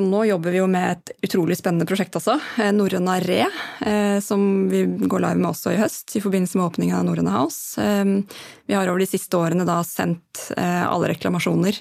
Nå 0.00 0.22
jobber 0.24 0.54
vi 0.54 0.60
jo 0.62 0.68
med 0.72 0.86
et 0.94 1.26
utrolig 1.28 1.58
spennende 1.58 1.86
prosjekt 1.88 2.16
også. 2.16 2.38
Eh, 2.58 2.72
Norrøna 2.74 3.18
Re, 3.22 3.42
eh, 3.84 4.16
som 4.24 4.70
vi 4.72 4.82
går 4.86 5.24
live 5.26 5.40
med 5.40 5.50
også 5.50 5.74
i 5.74 5.80
høst 5.82 6.16
i 6.16 6.22
forbindelse 6.24 6.58
med 6.58 6.66
åpningen 6.70 6.96
av 6.96 7.04
Norrøna 7.06 7.34
House. 7.36 7.76
Vi 7.76 8.76
har 8.76 8.88
over 8.88 9.02
de 9.02 9.10
siste 9.10 9.36
årene 9.38 9.66
da 9.68 9.80
sendt 9.86 10.48
alle 10.56 11.12
reklamasjoner 11.12 11.76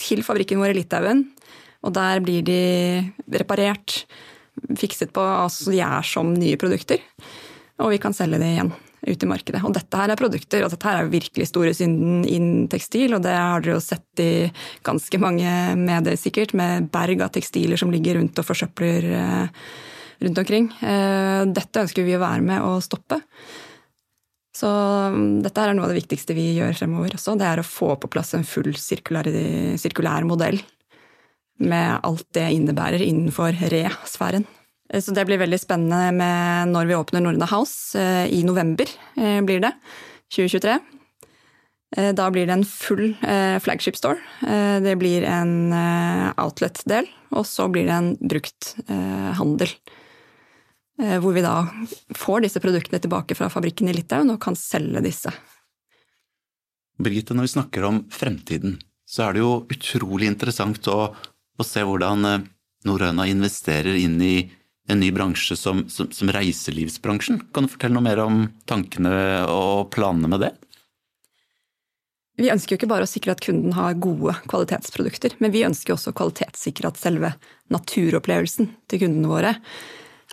til 0.00 0.22
fabrikken 0.24 0.60
vår 0.62 0.72
i 0.72 0.80
Litauen. 0.80 1.24
Og 1.84 1.94
der 1.96 2.20
blir 2.24 2.44
de 2.44 2.60
reparert, 3.32 4.04
fikset 4.76 5.12
på, 5.16 5.24
altså 5.24 5.72
de 5.72 5.80
er 5.84 6.06
som 6.06 6.32
nye 6.36 6.58
produkter. 6.60 7.02
Og 7.80 7.94
vi 7.94 8.00
kan 8.02 8.16
selge 8.16 8.40
de 8.40 8.54
igjen 8.54 8.72
ute 9.06 9.26
i 9.26 9.30
markedet. 9.30 9.62
Og 9.64 9.74
dette 9.74 10.00
her 10.00 10.12
er 10.12 10.20
produkter, 10.20 10.64
og 10.64 10.72
dette 10.72 10.88
her 10.88 11.00
er 11.00 11.12
virkelig 11.12 11.48
store 11.48 11.72
synden 11.76 12.24
innen 12.28 12.66
tekstil, 12.72 13.14
og 13.16 13.24
det 13.24 13.36
har 13.36 13.64
dere 13.64 13.78
jo 13.78 13.84
sett 13.84 14.22
i 14.22 14.32
ganske 14.86 15.22
mange 15.22 15.54
medier 15.80 16.18
sikkert, 16.20 16.54
med 16.58 16.90
berg 16.92 17.24
av 17.24 17.32
tekstiler 17.34 17.80
som 17.80 17.92
ligger 17.94 18.18
rundt 18.20 18.38
og 18.40 18.48
forsøpler 18.48 19.08
eh, 19.22 19.64
rundt 20.20 20.42
omkring. 20.44 20.70
Eh, 20.84 21.42
dette 21.48 21.86
ønsker 21.86 22.06
vi 22.06 22.18
å 22.18 22.22
være 22.22 22.44
med 22.44 22.66
og 22.66 22.84
stoppe. 22.84 23.22
Så 24.60 24.68
mm, 24.68 25.40
dette 25.44 25.62
er 25.62 25.72
noe 25.76 25.86
av 25.88 25.94
det 25.94 26.02
viktigste 26.02 26.36
vi 26.36 26.50
gjør 26.58 26.76
fremover 26.76 27.16
også. 27.16 27.38
Det 27.40 27.48
er 27.48 27.62
å 27.62 27.66
få 27.66 27.94
på 28.00 28.10
plass 28.12 28.34
en 28.36 28.46
full 28.46 28.74
sirkulær, 28.76 29.30
sirkulær 29.80 30.28
modell 30.28 30.60
med 31.60 32.00
alt 32.06 32.26
det 32.36 32.48
innebærer 32.56 33.04
innenfor 33.04 33.56
re-sfæren. 33.72 34.46
Eh, 34.90 35.00
så 35.00 35.14
det 35.14 35.26
blir 35.28 35.40
veldig 35.40 35.60
spennende 35.60 36.10
med 36.16 36.72
når 36.74 36.90
vi 36.90 36.98
åpner 36.98 37.24
Nordna 37.24 37.48
House. 37.50 37.98
Eh, 37.98 38.26
I 38.34 38.42
november 38.46 38.88
eh, 39.16 39.40
blir 39.46 39.62
det. 39.62 39.74
2023. 40.34 40.78
Da 42.14 42.28
blir 42.30 42.46
det 42.46 42.54
en 42.54 42.62
full 42.62 43.16
flagship 43.64 43.96
store. 43.98 44.20
Det 44.78 44.92
blir 44.94 45.24
en 45.26 45.72
outlet-del, 46.38 47.08
og 47.34 47.42
så 47.50 47.64
blir 47.66 47.88
det 47.88 47.96
en 47.96 48.10
brukthandel. 48.30 49.72
Hvor 51.18 51.34
vi 51.34 51.42
da 51.42 51.56
får 52.14 52.44
disse 52.44 52.62
produktene 52.62 53.00
tilbake 53.02 53.34
fra 53.34 53.50
fabrikken 53.50 53.90
i 53.90 53.96
Litauen 53.96 54.30
og 54.30 54.38
kan 54.44 54.54
selge 54.54 55.02
disse. 55.02 55.34
Birgitte, 57.02 57.34
når 57.34 57.48
vi 57.48 57.54
snakker 57.56 57.88
om 57.90 58.00
fremtiden, 58.14 58.78
så 59.02 59.26
er 59.26 59.34
det 59.34 59.42
jo 59.42 59.52
utrolig 59.74 60.30
interessant 60.30 60.86
å, 60.94 61.00
å 61.10 61.66
se 61.66 61.82
hvordan 61.82 62.22
Norrøna 62.86 63.26
investerer 63.34 63.98
inn 63.98 64.14
i 64.22 64.36
en 64.90 65.00
ny 65.00 65.10
bransje 65.14 65.56
som, 65.56 65.84
som, 65.88 66.10
som, 66.14 66.32
reiselivsbransjen. 66.34 67.40
Kan 67.54 67.66
du 67.66 67.72
fortelle 67.72 67.96
noe 67.96 68.06
mer 68.06 68.22
om 68.24 68.42
tankene 68.70 69.12
og 69.50 69.90
planene 69.94 70.30
med 70.30 70.44
det? 70.46 70.52
Vi 72.40 72.48
ønsker 72.48 72.74
jo 72.74 72.78
ikke 72.80 72.90
bare 72.90 73.04
å 73.04 73.10
sikre 73.10 73.34
at 73.34 73.42
kunden 73.44 73.74
har 73.76 73.98
gode 74.00 74.32
kvalitetsprodukter, 74.48 75.36
men 75.44 75.52
vi 75.52 75.66
ønsker 75.66 75.94
også 75.94 76.14
å 76.14 76.16
kvalitetssikre 76.16 76.88
at 76.88 77.00
selve 77.00 77.34
naturopplevelsen 77.72 78.70
til 78.88 79.02
kundene 79.02 79.28
våre 79.30 79.52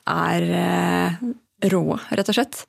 er 0.08 0.46
eh, 0.56 1.18
rå, 1.74 1.84
rett 2.16 2.32
og 2.32 2.38
slett. 2.38 2.62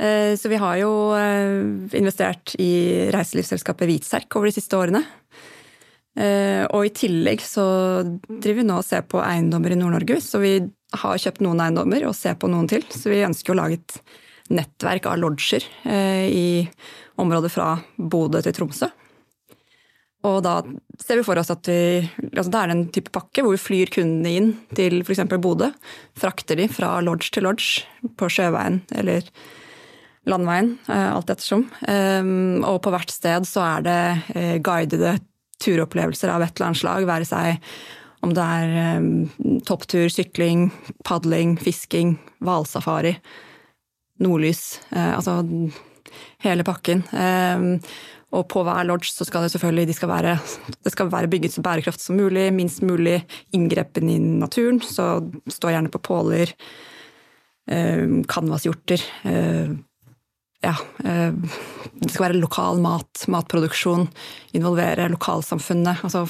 Eh, 0.00 0.32
så 0.40 0.48
vi 0.48 0.60
har 0.62 0.78
jo 0.80 0.92
eh, 1.12 1.60
investert 2.00 2.54
i 2.56 2.72
reiselivsselskapet 3.12 3.90
Hvitserk 3.90 4.38
over 4.38 4.48
de 4.48 4.56
siste 4.56 4.80
årene. 4.80 5.04
Og 6.20 6.82
i 6.84 6.90
tillegg 6.92 7.38
så 7.40 7.62
driver 8.02 8.56
vi 8.58 8.64
nå 8.66 8.80
og 8.80 8.84
ser 8.84 9.04
på 9.08 9.20
eiendommer 9.22 9.72
i 9.72 9.76
Nord-Norge, 9.78 10.16
så 10.20 10.40
vi 10.42 10.56
har 11.02 11.20
kjøpt 11.22 11.42
noen 11.44 11.62
eiendommer 11.62 12.06
og 12.08 12.16
ser 12.18 12.38
på 12.40 12.50
noen 12.50 12.68
til. 12.70 12.84
Så 12.90 13.12
vi 13.12 13.22
ønsker 13.26 13.54
å 13.54 13.60
lage 13.60 13.78
et 13.80 14.00
nettverk 14.50 15.06
av 15.06 15.20
lodger 15.22 15.66
eh, 15.86 16.26
i 16.26 16.48
området 17.20 17.52
fra 17.52 17.74
Bodø 17.96 18.42
til 18.42 18.56
Tromsø. 18.56 18.90
Og 20.28 20.42
da 20.44 20.58
ser 21.00 21.20
vi 21.20 21.24
for 21.24 21.40
oss 21.40 21.48
at 21.52 21.64
vi 21.70 22.02
altså 22.28 22.50
Det 22.52 22.60
er 22.60 22.72
en 22.74 22.82
type 22.92 23.12
pakke 23.14 23.44
hvor 23.44 23.54
vi 23.54 23.62
flyr 23.62 23.92
kundene 23.94 24.34
inn 24.36 24.50
til 24.76 25.00
f.eks. 25.00 25.22
Bodø. 25.40 25.70
Frakter 26.18 26.60
de 26.60 26.68
fra 26.68 26.98
lodge 27.04 27.32
til 27.32 27.46
lodge 27.48 27.86
på 28.20 28.28
sjøveien 28.28 28.82
eller 29.00 29.24
landveien, 30.28 30.74
eh, 30.88 31.08
alt 31.14 31.32
ettersom. 31.32 31.64
Um, 31.88 32.60
og 32.68 32.82
på 32.84 32.92
hvert 32.92 33.12
sted 33.12 33.46
så 33.48 33.64
er 33.64 33.86
det 33.86 34.00
eh, 34.36 34.56
guidede 34.60 35.16
turopplevelser 35.60 36.32
av 36.32 36.44
et 36.44 36.52
eller 36.54 36.70
annet 36.70 36.82
slag. 36.82 37.08
Være 37.08 37.28
seg 37.28 37.72
om 38.24 38.34
det 38.36 38.44
er 38.44 38.98
um, 39.00 39.60
topptur, 39.66 40.08
sykling, 40.12 40.68
padling, 41.06 41.56
fisking, 41.60 42.16
hvalsafari, 42.44 43.14
nordlys. 44.20 44.80
Uh, 44.92 45.16
altså 45.16 45.40
hele 46.44 46.66
pakken. 46.66 47.04
Um, 47.14 47.76
og 48.30 48.46
på 48.52 48.62
hver 48.62 48.84
lodge 48.86 49.10
så 49.10 49.26
skal 49.26 49.42
det 49.42 49.54
selvfølgelig 49.54 49.88
de 49.88 49.96
skal 49.96 50.10
være, 50.12 50.36
det 50.84 50.92
skal 50.94 51.10
være 51.10 51.30
bygget 51.32 51.56
så 51.56 51.64
bærekraftig 51.66 52.06
som 52.06 52.20
mulig. 52.20 52.46
Minst 52.54 52.84
mulig 52.86 53.24
inngrepen 53.56 54.10
i 54.12 54.18
naturen. 54.22 54.78
Så 54.84 55.16
stå 55.50 55.72
gjerne 55.72 55.90
på 55.90 55.98
påler. 55.98 56.52
Canvashjorter. 57.66 59.02
Ja, 60.60 60.74
eh, 61.04 61.32
det 62.00 62.10
skal 62.12 62.26
være 62.26 62.40
lokal 62.40 62.80
mat, 62.84 63.24
matproduksjon. 63.32 64.08
Involvere 64.56 65.08
lokalsamfunnet. 65.12 66.04
Altså 66.04 66.26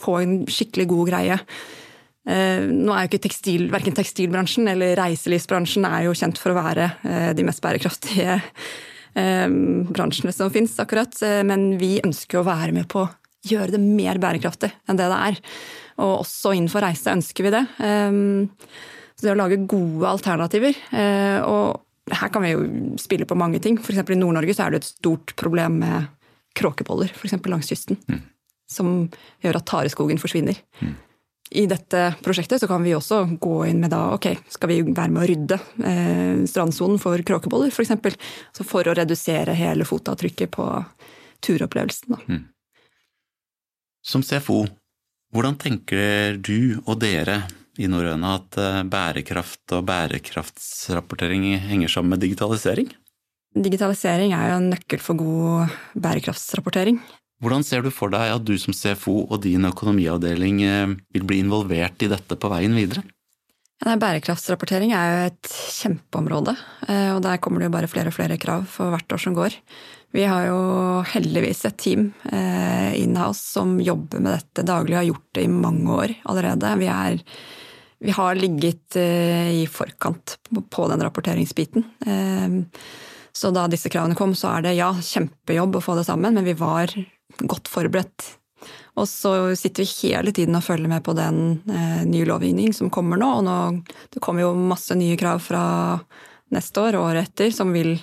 få 0.00 0.18
en 0.22 0.34
skikkelig 0.50 0.86
god 0.90 1.10
greie. 1.12 1.38
Eh, 2.28 2.66
nå 2.68 2.92
er 2.92 3.04
jo 3.04 3.10
ikke 3.10 3.22
tekstil, 3.24 3.66
Verken 3.72 3.96
tekstilbransjen 3.96 4.68
eller 4.70 4.94
reiselivsbransjen 5.00 5.86
er 5.88 6.06
jo 6.06 6.16
kjent 6.16 6.40
for 6.40 6.52
å 6.52 6.58
være 6.58 6.90
eh, 7.08 7.30
de 7.36 7.46
mest 7.46 7.64
bærekraftige 7.64 8.40
bransjene 9.10 10.30
som 10.30 10.52
fins, 10.54 10.76
akkurat. 10.78 11.16
Men 11.42 11.72
vi 11.80 11.96
ønsker 11.98 12.38
å 12.38 12.44
være 12.46 12.70
med 12.76 12.86
på 12.92 13.00
å 13.02 13.08
gjøre 13.50 13.74
det 13.74 13.80
mer 13.82 14.20
bærekraftig 14.22 14.68
enn 14.86 15.00
det 15.00 15.08
det 15.10 15.16
er. 15.32 15.40
Og 15.98 16.20
også 16.20 16.52
innenfor 16.54 16.84
reise 16.86 17.16
ønsker 17.16 17.48
vi 17.48 17.50
det. 17.50 17.64
Så 17.74 19.26
det 19.26 19.32
å 19.34 19.40
lage 19.40 19.58
gode 19.66 20.12
alternativer. 20.14 20.78
og 21.42 21.82
her 22.14 22.30
kan 22.32 22.44
vi 22.44 22.54
jo 22.54 22.62
spille 23.00 23.26
på 23.28 23.38
mange 23.38 23.60
ting. 23.62 23.78
For 23.82 23.94
I 23.94 24.18
Nord-Norge 24.18 24.54
så 24.56 24.66
er 24.66 24.74
det 24.74 24.82
et 24.82 24.92
stort 24.92 25.34
problem 25.40 25.80
med 25.82 26.10
kråkeboller, 26.58 27.12
f.eks. 27.14 27.36
langs 27.46 27.70
kysten. 27.70 27.98
Mm. 28.10 28.22
Som 28.70 29.08
gjør 29.42 29.58
at 29.58 29.66
tareskogen 29.66 30.20
forsvinner. 30.22 30.58
Mm. 30.80 30.94
I 31.50 31.64
dette 31.66 32.02
prosjektet 32.22 32.62
så 32.62 32.68
kan 32.70 32.84
vi 32.86 32.92
også 32.94 33.24
gå 33.42 33.56
inn 33.66 33.80
med 33.82 33.90
da, 33.90 34.04
ok, 34.14 34.28
skal 34.54 34.70
vi 34.70 34.76
være 34.86 35.10
med 35.10 35.24
å 35.24 35.26
rydde 35.26 35.56
eh, 35.82 36.42
strandsonen 36.46 37.00
for 37.02 37.18
kråkeboller, 37.26 37.72
f.eks. 37.74 37.90
Altså 37.90 38.66
for 38.66 38.86
å 38.86 38.94
redusere 38.94 39.56
hele 39.58 39.86
fotavtrykket 39.88 40.52
på 40.54 40.68
turopplevelsen. 41.42 42.14
Da. 42.14 42.20
Mm. 42.30 42.44
Som 44.06 44.22
CFO, 44.22 44.62
hvordan 45.34 45.58
tenker 45.58 46.38
du 46.38 46.78
og 46.84 47.00
dere 47.02 47.42
i 47.82 47.90
norrøna 47.90 48.36
at 48.38 48.60
eh, 48.60 48.80
bærekraft 48.86 49.74
og 49.74 49.88
bærekraftsrapportering 49.90 51.50
henger 51.66 51.90
sammen 51.90 52.14
med 52.14 52.22
digitalisering? 52.28 52.94
Digitalisering 53.58 54.36
er 54.36 54.52
jo 54.52 54.60
en 54.60 54.70
nøkkel 54.70 55.02
for 55.02 55.18
god 55.18 55.74
bærekraftsrapportering. 55.98 57.02
Hvordan 57.40 57.64
ser 57.64 57.84
du 57.84 57.90
for 57.94 58.12
deg 58.12 58.34
at 58.34 58.44
du 58.44 58.52
som 58.60 58.74
CFO 58.76 59.22
og 59.26 59.40
din 59.46 59.64
økonomiavdeling 59.68 60.60
eh, 60.66 60.98
vil 61.16 61.24
bli 61.28 61.40
involvert 61.44 62.04
i 62.04 62.10
dette 62.12 62.36
på 62.36 62.50
veien 62.52 62.76
videre? 62.76 63.04
Bærekraftsrapportering 63.80 64.90
er 64.92 65.06
jo 65.08 65.20
et 65.30 65.52
kjempeområde, 65.78 66.52
eh, 66.84 67.14
og 67.14 67.22
der 67.24 67.40
kommer 67.40 67.62
det 67.62 67.70
jo 67.70 67.76
bare 67.78 67.88
flere 67.88 68.12
og 68.12 68.16
flere 68.18 68.36
krav 68.40 68.66
for 68.68 68.92
hvert 68.92 69.16
år 69.16 69.22
som 69.24 69.38
går. 69.38 69.56
Vi 70.12 70.26
har 70.26 70.50
jo 70.50 70.60
heldigvis 71.06 71.64
et 71.68 71.76
team 71.78 72.08
in-house 72.26 73.44
som 73.54 73.76
jobber 73.78 74.18
med 74.18 74.34
dette 74.34 74.64
daglig 74.66 74.96
og 74.96 74.98
har 74.98 75.06
gjort 75.06 75.28
det 75.38 75.44
i 75.46 75.52
mange 75.54 75.98
år 76.02 76.14
allerede. 76.26 76.72
Vi 76.80 76.88
er 76.90 77.20
vi 78.00 78.10
har 78.10 78.34
ligget 78.34 78.96
eh, 78.96 79.62
i 79.62 79.66
forkant 79.68 80.38
på 80.70 80.88
den 80.88 81.02
rapporteringsbiten. 81.04 81.84
Eh, 82.06 82.48
så 83.32 83.50
da 83.52 83.66
disse 83.68 83.92
kravene 83.92 84.16
kom, 84.16 84.32
så 84.34 84.56
er 84.56 84.64
det 84.64 84.78
ja, 84.78 84.88
kjempejobb 84.94 85.76
å 85.76 85.82
få 85.84 85.98
det 85.98 86.06
sammen, 86.08 86.34
men 86.34 86.48
vi 86.48 86.56
var 86.56 86.94
godt 87.38 87.70
forberedt. 87.70 88.26
Og 89.00 89.06
så 89.08 89.32
sitter 89.56 89.86
vi 89.86 90.08
hele 90.10 90.34
tiden 90.36 90.58
og 90.58 90.64
følger 90.66 90.90
med 90.90 91.04
på 91.06 91.14
den 91.16 91.60
eh, 91.70 92.02
nye 92.08 92.28
lovgivning 92.28 92.74
som 92.76 92.90
kommer 92.92 93.20
nå. 93.20 93.30
Og 93.38 93.46
nå, 93.46 93.56
det 94.12 94.22
kommer 94.24 94.44
jo 94.44 94.52
masse 94.54 94.96
nye 94.98 95.16
krav 95.20 95.40
fra 95.44 95.62
neste 96.52 96.82
år 96.82 96.98
og 96.98 97.08
året 97.12 97.30
etter 97.30 97.54
som 97.54 97.72
vil 97.72 97.96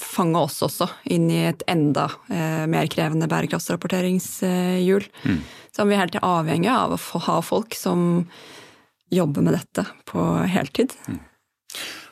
fange 0.00 0.38
oss 0.38 0.60
også 0.62 0.86
inn 1.12 1.26
i 1.32 1.42
et 1.48 1.64
enda 1.68 2.06
eh, 2.30 2.64
mer 2.70 2.88
krevende 2.92 3.28
bærekraftsrapporteringshjul. 3.30 5.08
Mm. 5.26 5.40
Som 5.74 5.90
vi 5.90 5.96
er 5.96 6.06
helt 6.06 6.20
avhengig 6.22 6.70
av 6.72 6.94
å 6.96 7.22
ha 7.26 7.40
folk 7.44 7.76
som 7.76 8.24
jobber 9.12 9.44
med 9.44 9.58
dette 9.58 9.84
på 10.08 10.22
heltid. 10.50 10.94
Mm. 11.10 11.18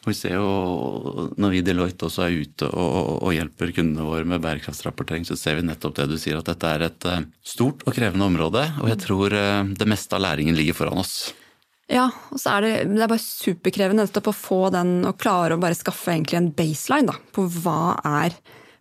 Og 0.04 0.10
vi 0.12 0.16
ser 0.18 0.34
jo, 0.36 1.28
Når 1.40 1.52
vi 1.52 1.60
i 1.62 1.64
Deloitte 1.64 2.08
også 2.08 2.26
er 2.26 2.34
ute 2.44 2.68
og, 2.68 3.22
og, 3.22 3.30
hjelper 3.32 3.72
kundene 3.76 4.04
våre 4.04 4.28
med 4.28 4.42
bærekraftsrapportering, 4.44 5.24
så 5.24 5.36
ser 5.40 5.56
vi 5.58 5.64
nettopp 5.64 5.96
det 5.96 6.10
du 6.12 6.18
sier, 6.20 6.38
at 6.38 6.50
dette 6.50 6.68
er 6.68 6.84
et 6.90 7.06
eh, 7.08 7.24
stort 7.44 7.86
og 7.88 7.96
krevende 7.96 8.28
område. 8.28 8.66
Og 8.82 8.90
jeg 8.92 9.00
tror 9.06 9.36
eh, 9.38 9.72
det 9.80 9.88
meste 9.88 10.18
av 10.18 10.24
læringen 10.26 10.58
ligger 10.58 10.76
foran 10.76 11.00
oss. 11.00 11.32
Ja, 11.90 12.08
og 12.32 12.40
så 12.40 12.56
er 12.56 12.64
det, 12.64 12.74
det 12.92 13.02
er 13.04 13.10
bare 13.12 13.20
superkrevende 13.20 14.04
nettopp 14.06 14.30
å 14.32 14.36
få 14.36 14.60
den, 14.72 14.98
og 15.08 15.18
klare 15.20 15.56
å 15.56 15.62
bare 15.62 15.76
skaffe 15.76 16.16
en 16.16 16.52
baseline 16.56 17.12
da, 17.12 17.16
på 17.36 17.46
hva 17.60 17.96
er, 18.24 18.36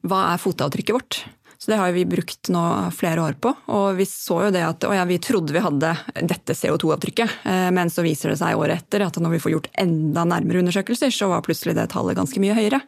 hva 0.07 0.25
er 0.33 0.43
fotavtrykket 0.43 0.95
vårt. 0.95 1.23
Så 1.63 1.71
det 1.71 1.77
har 1.79 1.91
vi 1.95 2.01
brukt 2.05 2.49
nå 2.51 2.61
flere 2.91 3.21
år 3.23 3.37
på. 3.39 3.53
Og 3.71 3.93
vi 3.95 4.03
så 4.09 4.41
jo 4.43 4.49
det 4.51 4.65
at 4.67 4.83
ja, 4.83 5.03
vi 5.07 5.15
trodde 5.23 5.55
vi 5.55 5.61
hadde 5.63 5.93
dette 6.19 6.57
CO2-avtrykket, 6.59 7.37
eh, 7.47 7.69
men 7.71 7.87
så 7.87 8.03
viser 8.03 8.33
det 8.33 8.41
seg 8.41 8.59
året 8.59 8.81
etter 8.83 9.05
at 9.05 9.15
når 9.15 9.37
vi 9.37 9.39
får 9.45 9.53
gjort 9.53 9.69
enda 9.79 10.25
nærmere 10.27 10.59
undersøkelser, 10.59 11.13
så 11.15 11.31
var 11.31 11.45
plutselig 11.45 11.77
det 11.77 11.87
tallet 11.95 12.19
ganske 12.19 12.43
mye 12.43 12.57
høyere. 12.57 12.81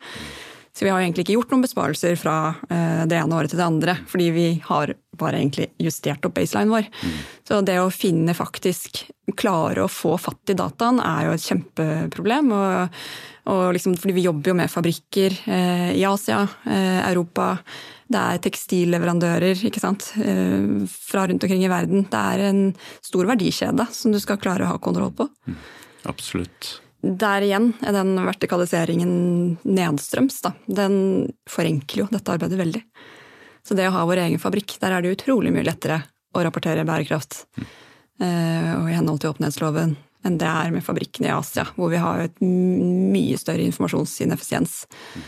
Så 0.76 0.84
vi 0.84 0.92
har 0.92 1.00
egentlig 1.00 1.24
ikke 1.24 1.38
gjort 1.38 1.56
noen 1.56 1.64
besparelser 1.64 2.20
fra 2.20 2.36
eh, 2.68 3.06
det 3.08 3.16
ene 3.16 3.40
året 3.40 3.56
til 3.56 3.64
det 3.64 3.70
andre, 3.70 3.96
fordi 4.12 4.28
vi 4.36 4.46
har 4.68 4.92
bare 5.16 5.40
egentlig 5.40 5.70
justert 5.80 6.28
opp 6.28 6.36
baseline 6.36 6.76
vår. 6.76 6.92
Mm. 6.92 7.18
Så 7.48 7.64
det 7.64 7.80
å 7.80 7.88
finne 7.96 8.36
faktisk 8.36 9.06
klare 9.40 9.86
å 9.86 9.92
få 9.92 10.18
fatt 10.20 10.52
i 10.52 10.60
dataen 10.60 11.00
er 11.00 11.30
jo 11.30 11.40
et 11.40 11.48
kjempeproblem. 11.48 12.52
og, 12.52 13.02
og 13.56 13.66
liksom, 13.80 13.96
fordi 14.04 14.20
vi 14.20 14.28
jobber 14.28 14.52
jo 14.52 14.60
med 14.66 14.74
fabrikker 14.74 15.40
eh, 15.48 15.92
i 15.96 16.04
Asia, 16.12 16.44
Europa 16.68 17.54
det 18.12 18.22
er 18.22 18.42
tekstilleverandører 18.44 19.66
ikke 19.68 19.82
sant? 19.82 20.12
Eh, 20.22 20.86
fra 20.90 21.26
rundt 21.26 21.44
omkring 21.46 21.64
i 21.66 21.72
verden. 21.72 22.06
Det 22.12 22.22
er 22.22 22.44
en 22.52 22.64
stor 23.06 23.26
verdikjede 23.32 23.88
som 23.96 24.14
du 24.14 24.20
skal 24.22 24.40
klare 24.42 24.68
å 24.68 24.74
ha 24.76 24.82
kontroll 24.82 25.14
på. 25.18 25.28
Mm, 25.50 25.60
absolutt. 26.12 26.72
Der 27.06 27.46
igjen 27.46 27.72
er 27.86 27.94
den 27.98 28.16
vertikaliseringen 28.18 29.16
nedstrøms. 29.66 30.40
Da. 30.46 30.54
Den 30.66 30.98
forenkler 31.50 32.06
jo 32.06 32.10
dette 32.14 32.34
arbeidet 32.34 32.62
veldig. 32.62 32.84
Så 33.66 33.78
det 33.78 33.88
å 33.90 33.96
ha 33.96 34.06
vår 34.06 34.28
egen 34.28 34.42
fabrikk, 34.42 34.78
der 34.82 34.94
er 34.94 35.02
det 35.02 35.16
utrolig 35.18 35.54
mye 35.54 35.66
lettere 35.66 36.04
å 36.36 36.44
rapportere 36.46 36.86
bærekraft 36.86 37.46
mm. 37.58 37.66
og 38.22 38.90
i 38.92 38.98
henhold 38.98 39.22
til 39.24 39.32
åpenhetsloven 39.32 39.96
enn 40.26 40.38
det 40.42 40.50
er 40.50 40.74
med 40.74 40.86
fabrikkene 40.86 41.30
i 41.30 41.34
Asia, 41.34 41.66
hvor 41.78 41.92
vi 41.94 42.02
har 42.02 42.26
et 42.26 42.42
mye 42.42 43.38
større 43.40 43.66
informasjonsineffisiens. 43.70 44.78
Mm. 45.16 45.26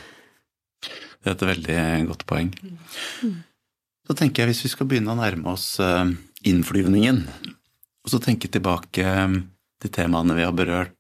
Det 1.24 1.32
er 1.32 1.36
et 1.36 1.48
veldig 1.52 1.80
godt 2.12 2.26
poeng. 2.30 2.52
Så 4.08 4.16
tenker 4.16 4.44
jeg 4.44 4.54
hvis 4.54 4.64
vi 4.64 4.72
skal 4.72 4.88
begynne 4.88 5.12
å 5.12 5.20
nærme 5.20 5.52
oss 5.52 5.82
eh, 5.84 6.14
innflyvningen, 6.48 7.24
og 8.06 8.14
så 8.14 8.22
tenke 8.24 8.48
tilbake 8.52 9.04
eh, 9.04 9.36
til 9.84 9.94
temaene 9.94 10.38
vi 10.38 10.46
har 10.48 10.56
berørt, 10.56 10.94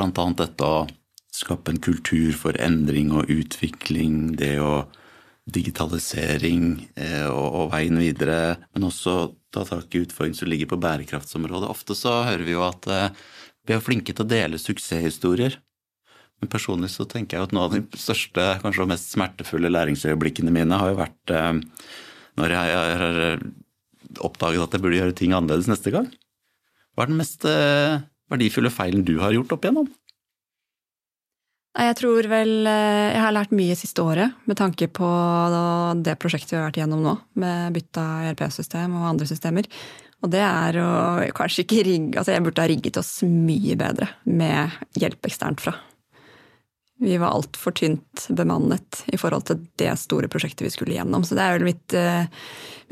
annet 0.00 0.38
dette 0.40 0.64
å 0.64 0.86
skape 1.34 1.74
en 1.74 1.82
kultur 1.82 2.32
for 2.38 2.56
endring 2.62 3.10
og 3.12 3.28
utvikling, 3.30 4.38
det 4.38 4.56
å 4.62 4.86
digitalisering 5.50 6.86
eh, 6.94 7.26
og, 7.26 7.72
veien 7.72 7.98
videre, 7.98 8.56
men 8.72 8.86
også 8.86 9.34
ta 9.52 9.64
tak 9.66 9.92
i 9.92 10.04
utfordringer 10.04 10.38
som 10.38 10.50
ligger 10.52 10.70
på 10.70 10.78
bærekraftsområdet. 10.80 11.68
Ofte 11.72 11.96
så 11.98 12.20
hører 12.28 12.46
vi 12.46 12.54
jo 12.54 12.62
at 12.64 12.86
vi 13.66 13.74
er 13.74 13.82
flinke 13.82 14.14
til 14.14 14.24
å 14.24 14.30
dele 14.30 14.60
suksesshistorier. 14.62 15.58
Men 16.40 16.52
personlig 16.52 16.90
så 16.94 17.04
tenker 17.08 17.36
jeg 17.36 17.48
at 17.48 17.54
noe 17.54 17.68
av 17.68 17.76
de 17.76 18.00
største, 18.00 18.44
kanskje 18.62 18.88
mest 18.88 19.12
smertefulle 19.12 19.70
læringsøyeblikkene 19.72 20.52
mine 20.54 20.78
har 20.80 20.92
jo 20.92 21.00
vært 21.02 21.34
eh, 21.36 21.52
når 22.40 22.54
jeg 22.56 22.76
har 22.80 23.18
oppdaget 24.24 24.64
at 24.64 24.76
jeg 24.76 24.84
burde 24.84 25.00
gjøre 25.00 25.16
ting 25.16 25.34
annerledes 25.36 25.68
neste 25.70 25.92
gang. 25.94 26.08
Hva 26.96 27.04
er 27.04 27.12
den 27.12 27.20
mest 27.20 27.44
eh, 27.48 28.00
verdifulle 28.32 28.72
feilen 28.72 29.04
du 29.06 29.18
har 29.20 29.34
gjort 29.36 29.52
opp 29.56 29.66
igjennom? 29.66 29.90
Jeg 31.70 31.94
tror 32.00 32.26
vel 32.26 32.66
eh, 32.66 33.12
Jeg 33.14 33.22
har 33.22 33.34
lært 33.36 33.52
mye 33.54 33.76
siste 33.78 34.02
året 34.02 34.40
med 34.50 34.58
tanke 34.58 34.88
på 34.90 35.10
det 36.02 36.16
prosjektet 36.22 36.56
vi 36.56 36.58
har 36.58 36.70
vært 36.70 36.80
igjennom 36.80 37.04
nå, 37.04 37.18
med 37.42 37.76
bytta 37.76 38.06
ERP-system 38.30 38.96
og 38.98 39.10
andre 39.12 39.28
systemer. 39.28 39.68
Og 40.20 40.32
det 40.32 40.42
er 40.44 40.76
å 40.82 40.88
kanskje 41.36 41.64
ikke 41.64 41.84
rigge 41.86 42.18
Altså, 42.20 42.34
jeg 42.34 42.44
burde 42.44 42.64
ha 42.64 42.68
rigget 42.68 42.98
oss 43.00 43.14
mye 43.28 43.76
bedre 43.80 44.10
med 44.28 44.74
hjelp 45.00 45.30
eksternt 45.30 45.62
fra 45.62 45.76
vi 47.00 47.16
var 47.16 47.32
altfor 47.32 47.72
tynt 47.72 48.26
bemannet 48.36 49.04
i 49.08 49.18
forhold 49.20 49.46
til 49.48 49.62
det 49.80 49.92
store 49.96 50.28
prosjektet 50.28 50.66
vi 50.66 50.72
skulle 50.74 50.96
gjennom. 50.98 51.24
Så 51.24 51.36
det 51.38 51.46
er 51.46 51.56
vel 51.56 51.64
mitt, 51.70 51.94
eh, 51.96 52.28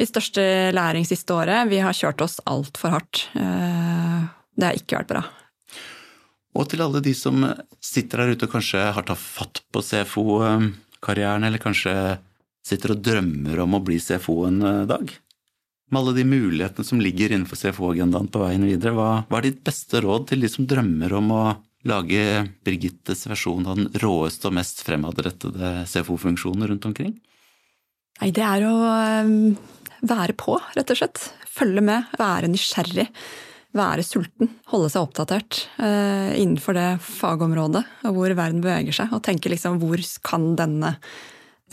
mitt 0.01 0.09
største 0.09 0.73
læring 0.73 1.05
siste 1.05 1.37
året. 1.37 1.69
Vi 1.69 1.83
har 1.85 1.93
kjørt 1.93 2.25
oss 2.25 2.39
altfor 2.49 2.97
hardt. 2.97 3.27
Eh, 3.37 4.25
det 4.57 4.65
har 4.65 4.81
ikke 4.81 5.03
vært 5.03 5.13
bra. 5.13 5.25
Og 6.57 6.71
til 6.71 6.81
alle 6.83 7.03
de 7.05 7.13
som 7.15 7.45
sitter 7.85 8.25
der 8.25 8.33
ute 8.33 8.49
og 8.49 8.57
kanskje 8.57 8.81
har 8.97 9.05
tatt 9.05 9.21
fatt 9.21 9.61
på 9.71 9.85
CFO-karrieren, 9.85 11.45
eller 11.45 11.61
kanskje 11.61 12.19
sitter 12.65 12.97
og 12.97 13.05
drømmer 13.05 13.61
om 13.61 13.77
å 13.77 13.85
bli 13.85 14.01
CFO 14.01 14.47
en 14.49 14.63
eh, 14.63 14.85
dag. 14.89 15.13
Med 15.91 16.01
alle 16.01 16.17
de 16.17 16.25
mulighetene 16.25 16.85
som 16.85 17.01
ligger 17.01 17.33
innenfor 17.33 17.61
CFO-agendaen 17.61 18.33
på 18.33 18.41
veien 18.41 18.65
videre, 18.65 18.97
hva, 18.97 19.11
hva 19.29 19.39
er 19.39 19.51
ditt 19.51 19.63
beste 19.65 20.01
råd 20.01 20.31
til 20.33 20.45
de 20.45 20.49
som 20.49 20.67
drømmer 20.69 21.13
om 21.21 21.33
å 21.37 21.43
lage 21.89 22.23
Birgittes 22.65 23.27
versjon 23.31 23.67
av 23.69 23.81
den 23.81 23.91
råeste 24.03 24.51
og 24.51 24.57
mest 24.59 24.85
fremadrettede 24.87 25.73
CFO-funksjonen 25.89 26.69
rundt 26.71 26.87
omkring? 26.89 27.17
Nei, 28.19 28.31
det 28.35 28.45
er 28.45 28.65
å 28.67 28.75
ehm, 28.93 29.37
være 30.07 30.35
på, 30.39 30.59
rett 30.75 30.91
og 30.95 31.01
slett. 31.01 31.23
Følge 31.59 31.85
med, 31.85 32.11
være 32.19 32.51
nysgjerrig. 32.51 33.09
Være 33.79 34.03
sulten, 34.03 34.49
holde 34.73 34.89
seg 34.91 35.05
oppdatert 35.05 35.59
uh, 35.77 36.33
innenfor 36.33 36.73
det 36.73 36.87
fagområdet 37.05 37.83
og 38.09 38.15
hvor 38.17 38.33
verden 38.33 38.63
beveger 38.65 38.97
seg. 38.97 39.13
Og 39.13 39.21
tenke 39.27 39.53
liksom 39.53 39.77
hvor 39.83 40.01
kan 40.25 40.55
denne 40.59 40.95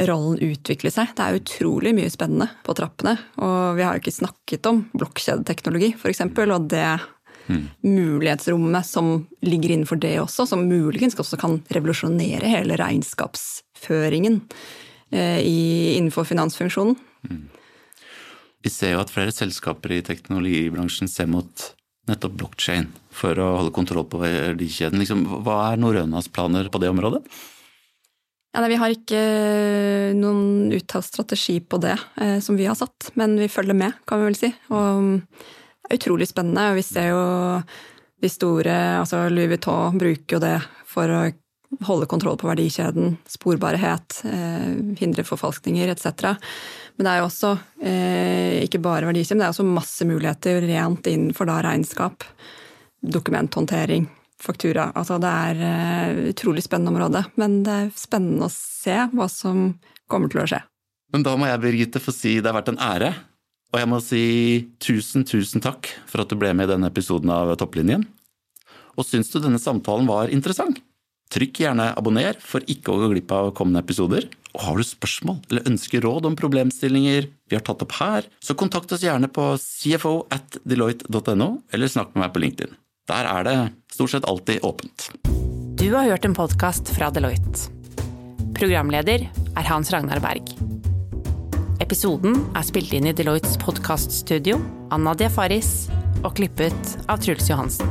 rollen 0.04 0.42
utvikle 0.44 0.92
seg. 0.92 1.14
Det 1.16 1.24
er 1.24 1.40
utrolig 1.40 1.94
mye 1.96 2.12
spennende 2.12 2.50
på 2.66 2.76
trappene. 2.78 3.16
Og 3.40 3.78
vi 3.78 3.86
har 3.86 3.96
jo 3.96 4.04
ikke 4.04 4.18
snakket 4.18 4.68
om 4.70 4.84
blokkjedeteknologi, 4.92 5.94
f.eks. 5.96 6.26
Og 6.28 6.68
det 6.72 6.88
mm. 7.48 7.64
mulighetsrommet 7.86 8.88
som 8.88 9.14
ligger 9.46 9.76
innenfor 9.76 10.00
det 10.02 10.16
også, 10.22 10.48
som 10.50 10.66
muligens 10.70 11.18
også 11.20 11.40
kan 11.42 11.60
revolusjonere 11.74 12.50
hele 12.52 12.78
regnskapsføringen 12.82 14.42
eh, 15.12 15.42
innenfor 15.46 16.28
finansfunksjonen. 16.30 16.98
Mm. 17.30 17.44
Vi 18.66 18.72
ser 18.74 18.96
jo 18.96 19.02
at 19.04 19.14
flere 19.14 19.34
selskaper 19.34 19.94
i 19.94 20.04
teknologibransjen 20.06 21.10
ser 21.12 21.30
mot 21.30 21.72
nettopp 22.10 22.38
blokkjede 22.40 22.88
for 23.14 23.38
å 23.42 23.52
holde 23.60 23.74
kontroll 23.74 24.08
på 24.10 24.22
verdikjeden. 24.22 25.02
Liksom, 25.02 25.26
hva 25.46 25.60
er 25.72 25.82
Norønas 25.82 26.30
planer 26.34 26.70
på 26.74 26.82
det 26.82 26.90
området? 26.94 27.22
Ja, 28.56 28.62
nei, 28.64 28.72
vi 28.72 28.80
har 28.80 28.94
ikke 28.94 29.22
noen 30.16 30.72
uttalt 30.78 31.10
strategi 31.10 31.58
på 31.60 31.80
det 31.84 31.98
eh, 32.24 32.38
som 32.40 32.56
vi 32.56 32.70
har 32.70 32.78
satt, 32.80 33.12
men 33.20 33.36
vi 33.42 33.50
følger 33.52 33.76
med, 33.76 33.98
kan 34.08 34.22
vi 34.22 34.30
vel 34.30 34.38
si. 34.40 34.52
Og 34.72 35.20
utrolig 35.94 36.30
spennende. 36.30 36.70
og 36.72 36.80
Vi 36.80 36.86
ser 36.88 37.12
jo 37.12 37.24
de 38.22 38.32
store 38.32 38.76
altså 39.02 39.26
Louis 39.30 39.50
Vuitton 39.52 40.00
bruker 40.00 40.38
jo 40.38 40.44
det 40.44 40.58
for 40.90 41.12
å 41.12 41.24
holde 41.84 42.08
kontroll 42.08 42.38
på 42.40 42.48
verdikjeden, 42.48 43.18
sporbarhet, 43.28 44.22
eh, 44.30 44.76
hindre 45.00 45.26
forfalskninger 45.28 45.90
etc. 45.92 46.36
Men 46.96 47.08
det 47.08 47.12
er 47.12 47.20
jo 47.20 47.26
også 47.28 47.52
eh, 47.82 48.62
ikke 48.64 48.80
bare 48.84 49.10
verdikjeden, 49.10 49.42
det 49.42 49.50
er 49.50 49.56
også 49.56 49.66
masse 49.68 50.08
muligheter 50.08 50.62
rent 50.70 51.10
innenfor 51.12 51.50
da 51.50 51.58
regnskap, 51.66 52.24
dokumenthåndtering, 53.02 54.08
faktura. 54.42 54.92
Altså 54.96 55.20
det 55.20 55.34
er 55.50 55.66
eh, 55.68 56.24
utrolig 56.32 56.64
spennende 56.64 56.94
område, 56.94 57.26
men 57.42 57.62
det 57.66 57.76
er 57.76 57.94
spennende 58.00 58.48
å 58.48 58.56
se 58.56 59.02
hva 59.12 59.28
som 59.32 59.68
kommer 60.12 60.32
til 60.32 60.46
å 60.46 60.50
skje. 60.54 60.64
Men 61.12 61.26
da 61.26 61.36
må 61.38 61.50
jeg, 61.50 61.62
Birgitte, 61.64 62.02
få 62.04 62.14
si 62.16 62.38
det 62.40 62.50
har 62.50 62.60
vært 62.62 62.72
en 62.74 62.82
ære 62.82 63.14
og 63.76 63.82
jeg 63.82 63.92
må 63.92 63.98
si 64.00 64.26
tusen, 64.80 65.26
tusen 65.28 65.60
takk 65.60 65.90
for 66.08 66.24
at 66.24 66.32
du 66.32 66.38
ble 66.40 66.54
med 66.56 66.70
i 66.70 66.72
denne 66.72 66.88
episoden 66.88 67.28
av 67.34 67.52
Topplinjen. 67.60 68.06
Og 68.96 69.04
syns 69.04 69.28
du 69.34 69.42
denne 69.44 69.60
samtalen 69.60 70.08
var 70.08 70.32
interessant? 70.32 70.80
Trykk 71.34 71.60
gjerne 71.66 71.90
abonner 72.00 72.38
for 72.40 72.64
ikke 72.72 72.94
å 72.94 73.02
gå 73.02 73.10
glipp 73.12 73.34
av 73.36 73.50
kommende 73.58 73.82
episoder. 73.84 74.30
Og 74.56 74.62
har 74.64 74.80
du 74.80 74.86
spørsmål 74.88 75.42
eller 75.50 75.68
ønsker 75.68 76.06
råd 76.08 76.30
om 76.30 76.38
problemstillinger 76.40 77.28
vi 77.28 77.58
har 77.58 77.66
tatt 77.68 77.84
opp 77.84 77.98
her, 78.00 78.30
så 78.40 78.56
kontakt 78.56 78.96
oss 78.96 79.04
gjerne 79.04 79.28
på 79.28 79.50
cfo 79.60 80.22
at 80.32 80.56
deloitte.no, 80.64 81.50
eller 81.76 81.92
snakk 81.92 82.16
med 82.16 82.24
meg 82.24 82.32
på 82.32 82.46
LinkedIn. 82.46 82.78
Der 83.12 83.28
er 83.28 83.44
det 83.50 83.58
stort 83.92 84.16
sett 84.16 84.30
alltid 84.32 84.64
åpent. 84.64 85.10
Du 85.76 85.90
har 85.92 86.08
hørt 86.08 86.24
en 86.24 86.38
podkast 86.38 86.96
fra 86.96 87.12
Deloitte. 87.12 87.68
Programleder 88.56 89.28
er 89.28 89.68
Hans 89.68 89.92
Ragnar 89.92 90.24
Berg. 90.24 90.56
Episoden 91.84 92.38
er 92.56 92.64
spilt 92.64 92.94
inn 92.96 93.04
i 93.10 93.12
Deloittes 93.16 93.58
podkaststudio 93.60 94.56
Nadia 94.96 95.28
Faris 95.30 95.90
og 96.24 96.36
klippet 96.38 96.98
av 97.12 97.20
Truls 97.24 97.50
Johansen. 97.52 97.88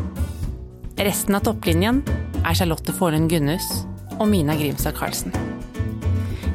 Resten 0.96 1.34
av 1.36 1.42
topplinjen 1.44 2.02
er 2.40 2.54
Charlotte 2.56 2.92
Forlund 2.96 3.28
Gunnhus 3.30 3.84
og 4.16 4.28
Mina 4.32 4.54
Grimstad 4.56 4.94
Karlsen. 4.96 5.32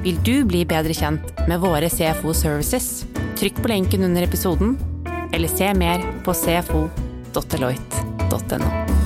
Vil 0.01 0.17
du 0.25 0.45
bli 0.47 0.65
bedre 0.65 0.93
kjent 0.95 1.21
med 1.51 1.59
våre 1.61 1.89
CFO 1.91 2.33
Services? 2.33 3.05
Trykk 3.39 3.55
på 3.61 3.69
lenken 3.71 4.03
under 4.07 4.21
episoden, 4.25 4.77
eller 5.29 5.47
se 5.51 5.73
mer 5.77 5.99
på 6.25 6.33
cfo.deloitte.no. 6.33 8.98